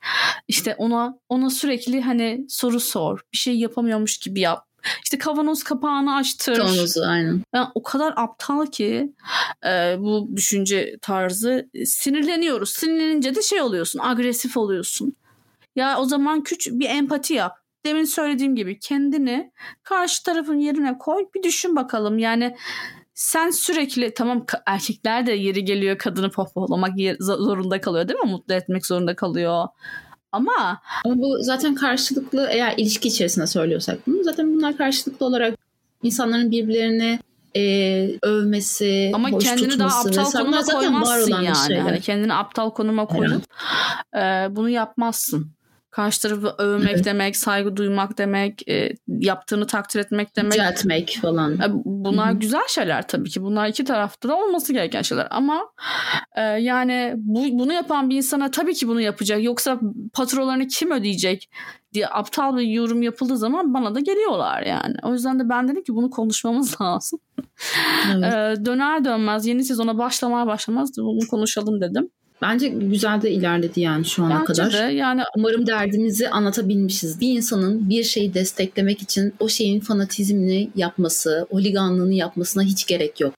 İşte 0.47 0.75
ona 0.77 1.17
ona 1.29 1.49
sürekli 1.49 2.01
hani 2.01 2.45
soru 2.49 2.79
sor. 2.79 3.19
Bir 3.33 3.37
şey 3.37 3.55
yapamıyormuş 3.55 4.17
gibi 4.17 4.39
yap. 4.39 4.65
İşte 5.03 5.17
kavanoz 5.17 5.63
kapağını 5.63 6.15
açtır. 6.15 6.55
Kavanozu 6.55 7.01
aynen. 7.07 7.43
Yani 7.53 7.67
o 7.75 7.83
kadar 7.83 8.13
aptal 8.15 8.65
ki 8.65 9.13
e, 9.65 9.95
bu 9.99 10.29
düşünce 10.35 10.97
tarzı 11.01 11.69
sinirleniyoruz. 11.85 12.69
Sinirlenince 12.69 13.35
de 13.35 13.41
şey 13.41 13.61
oluyorsun 13.61 13.99
agresif 13.99 14.57
oluyorsun. 14.57 15.15
Ya 15.79 15.99
o 15.99 16.05
zaman 16.05 16.43
küçük 16.43 16.79
bir 16.79 16.89
empati 16.89 17.33
yap. 17.33 17.57
Demin 17.85 18.03
söylediğim 18.03 18.55
gibi 18.55 18.79
kendini 18.79 19.51
karşı 19.83 20.23
tarafın 20.23 20.59
yerine 20.59 20.97
koy. 20.97 21.25
Bir 21.35 21.43
düşün 21.43 21.75
bakalım. 21.75 22.19
Yani 22.19 22.55
sen 23.13 23.49
sürekli 23.49 24.13
tamam 24.13 24.45
erkekler 24.65 25.27
de 25.27 25.31
yeri 25.31 25.65
geliyor 25.65 25.97
kadını 25.97 26.31
pohpohlamak 26.31 26.91
zorunda 27.19 27.81
kalıyor 27.81 28.07
değil 28.07 28.19
mi? 28.19 28.31
Mutlu 28.31 28.53
etmek 28.53 28.85
zorunda 28.85 29.15
kalıyor. 29.15 29.67
Ama 30.31 30.81
ama 31.05 31.15
bu 31.17 31.37
zaten 31.41 31.75
karşılıklı 31.75 32.47
eğer 32.51 32.73
ilişki 32.77 33.07
içerisinde 33.07 33.47
söylüyorsak 33.47 34.07
bunu 34.07 34.23
zaten 34.23 34.53
bunlar 34.53 34.77
karşılıklı 34.77 35.25
olarak 35.25 35.57
insanların 36.03 36.51
birbirlerini 36.51 37.19
e, 37.55 37.61
övmesi, 38.21 39.11
ama 39.13 39.31
hoş 39.31 39.43
kendini 39.43 39.69
tutması 39.69 40.13
daha 40.13 40.27
aptal 40.27 40.39
konuma 40.39 40.63
koymazsın 40.63 41.41
yani. 41.41 41.79
Hani 41.79 42.01
kendini 42.01 42.33
aptal 42.33 42.69
konuma 42.69 43.05
koyup 43.05 43.43
evet. 44.13 44.51
e, 44.51 44.55
bunu 44.55 44.69
yapmazsın. 44.69 45.58
Karşı 45.91 46.21
tarafı 46.21 46.55
övmek 46.57 46.93
evet. 46.93 47.05
demek, 47.05 47.37
saygı 47.37 47.75
duymak 47.75 48.17
demek, 48.17 48.69
e, 48.69 48.95
yaptığını 49.07 49.67
takdir 49.67 49.99
etmek 49.99 50.35
demek. 50.35 50.51
Düzeltmek 50.51 51.19
falan. 51.21 51.53
E, 51.53 51.65
bunlar 51.85 52.29
Hı-hı. 52.29 52.39
güzel 52.39 52.67
şeyler 52.67 53.07
tabii 53.07 53.29
ki. 53.29 53.41
Bunlar 53.41 53.67
iki 53.67 53.83
tarafta 53.83 54.29
da 54.29 54.35
olması 54.35 54.73
gereken 54.73 55.01
şeyler. 55.01 55.27
Ama 55.29 55.61
e, 56.35 56.41
yani 56.41 57.13
bu, 57.17 57.59
bunu 57.59 57.73
yapan 57.73 58.09
bir 58.09 58.17
insana 58.17 58.51
tabii 58.51 58.73
ki 58.73 58.87
bunu 58.87 59.01
yapacak. 59.01 59.43
Yoksa 59.43 59.79
patronlarını 60.13 60.67
kim 60.67 60.91
ödeyecek 60.91 61.49
diye 61.93 62.07
aptal 62.07 62.57
bir 62.57 62.61
yorum 62.61 63.01
yapıldığı 63.01 63.37
zaman 63.37 63.73
bana 63.73 63.95
da 63.95 63.99
geliyorlar 63.99 64.61
yani. 64.61 64.95
O 65.03 65.13
yüzden 65.13 65.39
de 65.39 65.49
ben 65.49 65.67
dedim 65.67 65.83
ki 65.83 65.95
bunu 65.95 66.09
konuşmamız 66.09 66.81
lazım. 66.81 67.19
Evet. 68.13 68.23
e, 68.33 68.65
döner 68.65 69.05
dönmez 69.05 69.45
yeni 69.45 69.63
sezona 69.63 69.97
başlamaya 69.97 70.47
başlamaz 70.47 70.91
bunu 70.97 71.27
konuşalım 71.27 71.81
dedim. 71.81 72.09
Bence 72.41 72.67
güzel 72.67 73.21
de 73.21 73.31
ilerledi 73.31 73.79
yani 73.79 74.05
şu 74.05 74.23
ana 74.23 74.39
Bence 74.39 74.45
kadar. 74.45 74.73
De 74.73 74.93
yani 74.93 75.21
umarım 75.37 75.67
derdimizi 75.67 76.29
anlatabilmişiz. 76.29 77.21
Bir 77.21 77.37
insanın 77.37 77.89
bir 77.89 78.03
şeyi 78.03 78.33
desteklemek 78.33 79.01
için 79.01 79.33
o 79.39 79.49
şeyin 79.49 79.79
fanatizmini 79.79 80.69
yapması, 80.75 81.47
oliganlığını 81.49 82.13
yapmasına 82.13 82.63
hiç 82.63 82.85
gerek 82.85 83.19
yok. 83.21 83.33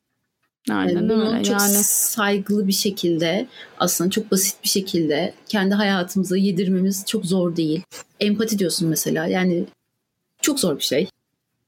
Aynen 0.69 0.93
yani 0.93 1.09
bunu 1.09 1.33
öyle. 1.33 1.43
çok 1.43 1.61
yani... 1.61 1.83
saygılı 1.83 2.67
bir 2.67 2.73
şekilde 2.73 3.47
aslında 3.79 4.09
çok 4.09 4.31
basit 4.31 4.63
bir 4.63 4.69
şekilde 4.69 5.33
kendi 5.47 5.75
hayatımıza 5.75 6.37
yedirmemiz 6.37 7.05
çok 7.07 7.25
zor 7.25 7.55
değil. 7.55 7.81
Empati 8.19 8.59
diyorsun 8.59 8.89
mesela 8.89 9.27
yani 9.27 9.65
çok 10.41 10.59
zor 10.59 10.77
bir 10.77 10.83
şey. 10.83 11.07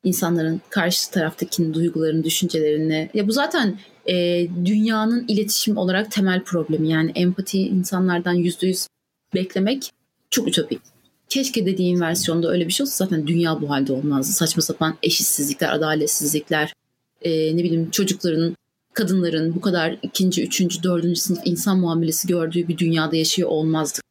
İnsanların 0.03 0.61
karşı 0.69 1.11
taraftakinin 1.11 1.73
duygularını, 1.73 2.23
düşüncelerini. 2.23 3.09
Ya 3.13 3.27
bu 3.27 3.31
zaten 3.31 3.79
e, 4.09 4.47
dünyanın 4.65 5.25
iletişim 5.27 5.77
olarak 5.77 6.11
temel 6.11 6.43
problemi. 6.43 6.89
Yani 6.89 7.11
empati 7.15 7.59
insanlardan 7.59 8.33
yüzde 8.33 8.67
yüz 8.67 8.87
beklemek 9.33 9.91
çok 10.29 10.47
ütopik. 10.47 10.81
Keşke 11.29 11.65
dediğim 11.65 12.01
versiyonda 12.01 12.51
öyle 12.51 12.67
bir 12.67 12.73
şey 12.73 12.83
olsa 12.83 13.05
zaten 13.05 13.27
dünya 13.27 13.61
bu 13.61 13.69
halde 13.69 13.93
olmazdı. 13.93 14.31
Saçma 14.31 14.61
sapan 14.61 14.97
eşitsizlikler, 15.03 15.73
adaletsizlikler, 15.73 16.73
e, 17.21 17.57
ne 17.57 17.63
bileyim 17.63 17.89
çocukların, 17.91 18.55
kadınların 18.93 19.55
bu 19.55 19.61
kadar 19.61 19.97
ikinci, 20.03 20.43
üçüncü, 20.43 20.83
dördüncü 20.83 21.19
sınıf 21.19 21.39
insan 21.45 21.79
muamelesi 21.79 22.27
gördüğü 22.27 22.67
bir 22.67 22.77
dünyada 22.77 23.15
yaşıyor 23.15 23.49
olmazdık. 23.49 24.03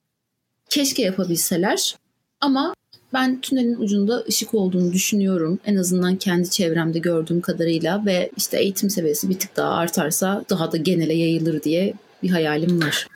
Keşke 0.69 1.03
yapabilseler 1.03 1.97
ama 2.41 2.75
ben 3.13 3.41
tünelin 3.41 3.77
ucunda 3.77 4.25
ışık 4.29 4.55
olduğunu 4.55 4.93
düşünüyorum. 4.93 5.59
En 5.65 5.77
azından 5.77 6.17
kendi 6.17 6.51
çevremde 6.51 6.99
gördüğüm 6.99 7.41
kadarıyla 7.41 8.07
ve 8.07 8.31
işte 8.37 8.59
eğitim 8.59 8.91
seviyesi 8.91 9.29
bir 9.29 9.39
tık 9.39 9.57
daha 9.57 9.75
artarsa 9.75 10.45
daha 10.51 10.73
da 10.73 10.77
genele 10.77 11.15
yayılır 11.15 11.63
diye 11.63 11.95
bir 12.23 12.31
hayalim 12.31 12.81
var. 12.83 13.07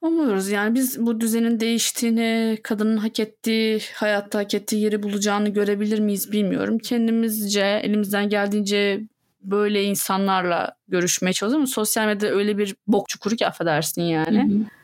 Umuyoruz 0.00 0.48
yani 0.48 0.74
biz 0.74 1.06
bu 1.06 1.20
düzenin 1.20 1.60
değiştiğini, 1.60 2.58
kadının 2.62 2.96
hak 2.96 3.20
ettiği, 3.20 3.80
hayatta 3.94 4.38
hak 4.38 4.54
ettiği 4.54 4.82
yeri 4.82 5.02
bulacağını 5.02 5.48
görebilir 5.48 5.98
miyiz 5.98 6.32
bilmiyorum. 6.32 6.78
Kendimizce 6.78 7.80
elimizden 7.82 8.28
geldiğince 8.28 9.00
böyle 9.42 9.84
insanlarla 9.84 10.76
görüşmeye 10.88 11.32
çalışıyoruz 11.32 11.56
ama 11.56 11.66
sosyal 11.66 12.06
medyada 12.06 12.34
öyle 12.34 12.58
bir 12.58 12.74
bok 12.86 13.08
çukuru 13.08 13.36
ki 13.36 13.46
affedersin 13.46 14.02
yani. 14.02 14.38
Hı 14.38 14.58
hı. 14.58 14.81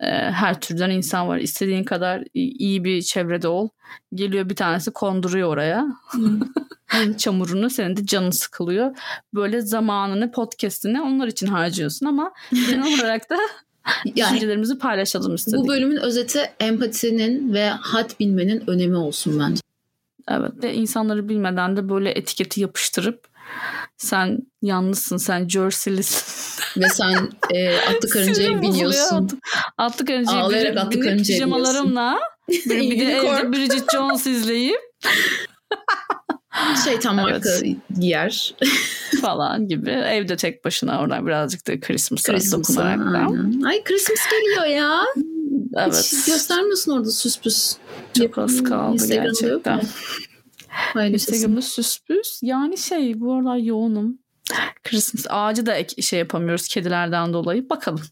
Ee, 0.00 0.06
her 0.10 0.60
türden 0.60 0.90
insan 0.90 1.28
var. 1.28 1.38
İstediğin 1.38 1.84
kadar 1.84 2.24
iyi 2.34 2.84
bir 2.84 3.02
çevrede 3.02 3.48
ol. 3.48 3.68
Geliyor 4.14 4.48
bir 4.48 4.56
tanesi 4.56 4.90
konduruyor 4.90 5.48
oraya. 5.48 5.86
Çamurunu 7.18 7.70
senin 7.70 7.96
de 7.96 8.06
canın 8.06 8.30
sıkılıyor. 8.30 8.96
Böyle 9.34 9.60
zamanını, 9.60 10.32
podcast'ini 10.32 11.00
onlar 11.00 11.26
için 11.26 11.46
harcıyorsun 11.46 12.06
ama 12.06 12.32
genel 12.52 12.98
olarak 12.98 13.30
da 13.30 13.36
yani, 14.04 14.16
düşüncelerimizi 14.16 14.78
paylaşalım 14.78 15.34
istedik. 15.34 15.58
Bu 15.58 15.68
bölümün 15.68 15.96
özeti 15.96 16.40
empatinin 16.60 17.54
ve 17.54 17.68
hat 17.68 18.20
bilmenin 18.20 18.70
önemi 18.70 18.96
olsun 18.96 19.40
bence. 19.40 19.60
Evet 20.28 20.52
ve 20.62 20.74
insanları 20.74 21.28
bilmeden 21.28 21.76
de 21.76 21.88
böyle 21.88 22.10
etiketi 22.10 22.60
yapıştırıp 22.60 23.29
sen 23.96 24.38
yalnızsın, 24.62 25.16
sen 25.16 25.48
Jersey'lisin. 25.48 26.62
Ve 26.76 26.88
sen 26.88 27.30
e, 27.50 27.76
atlı 27.76 28.08
karıncaya 28.10 28.62
biniyorsun. 28.62 29.40
Atlı 29.78 30.04
karıncaya 30.04 30.42
Ağlayarak 30.42 30.72
bir, 30.72 30.80
atlı 30.80 31.00
karıncaya 31.00 31.36
pijamalarımla 31.36 32.18
bir, 32.48 32.80
bir 32.80 33.06
de 33.06 33.12
evde 33.12 33.52
Bridget 33.52 33.92
Jones 33.92 34.26
izleyip 34.26 34.80
şeytan 36.84 37.14
marka 37.14 37.50
evet. 37.50 37.76
giyer 38.00 38.54
falan 39.20 39.68
gibi. 39.68 39.90
Evde 39.90 40.36
tek 40.36 40.64
başına 40.64 41.00
oradan 41.00 41.26
birazcık 41.26 41.66
da 41.66 41.80
Christmas'a, 41.80 42.32
Christmas'a 42.32 42.72
dokunarak 42.72 42.98
da. 42.98 43.68
Ay 43.68 43.84
Christmas 43.84 44.18
geliyor 44.30 44.64
ya. 44.64 45.02
Evet. 45.76 46.12
Hiç 46.12 46.24
göstermiyorsun 46.26 46.92
orada 46.92 47.10
süs 47.10 47.40
püs. 47.40 47.76
Çok 48.18 48.38
az 48.38 48.62
kaldı 48.64 49.06
gerçekten. 49.08 49.80
Instagram'da 50.96 51.62
süs 51.62 51.98
püs. 52.04 52.40
Yani 52.42 52.78
şey 52.78 53.20
bu 53.20 53.34
aralar 53.34 53.56
yoğunum. 53.56 54.18
Christmas 54.84 55.26
ağacı 55.28 55.66
da 55.66 55.76
şey 56.02 56.18
yapamıyoruz 56.18 56.68
kedilerden 56.68 57.32
dolayı. 57.32 57.70
Bakalım. 57.70 58.02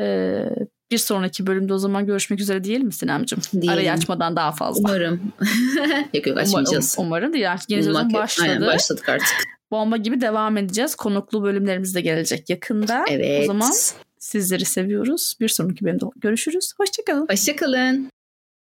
Ee, 0.00 0.44
bir 0.90 0.98
sonraki 0.98 1.46
bölümde 1.46 1.74
o 1.74 1.78
zaman 1.78 2.06
görüşmek 2.06 2.40
üzere 2.40 2.64
diyelim 2.64 2.86
mi 2.86 2.92
Sinem'cim? 2.92 3.38
Diyelim. 3.52 3.68
Arayı 3.68 3.92
açmadan 3.92 4.36
daha 4.36 4.52
fazla. 4.52 4.80
Umarım. 4.80 5.32
yok 6.14 6.26
yok 6.26 6.38
açmayacağız. 6.38 6.96
Um, 6.98 7.06
umarım 7.06 7.32
değil. 7.32 7.46
Yeni 7.68 7.82
sezon 7.82 8.12
başladı. 8.12 8.48
Aynen 8.48 8.66
başladık 8.66 9.08
artık. 9.08 9.28
Bomba 9.70 9.96
gibi 9.96 10.20
devam 10.20 10.56
edeceğiz. 10.56 10.94
Konuklu 10.94 11.42
bölümlerimiz 11.42 11.94
de 11.94 12.00
gelecek 12.00 12.50
yakında. 12.50 13.04
Evet. 13.08 13.42
O 13.42 13.46
zaman 13.46 13.72
sizleri 14.18 14.64
seviyoruz. 14.64 15.34
Bir 15.40 15.48
sonraki 15.48 15.84
bölümde 15.84 16.04
görüşürüz. 16.16 16.72
Hoşçakalın. 16.78 17.26
Hoşçakalın. 17.30 18.11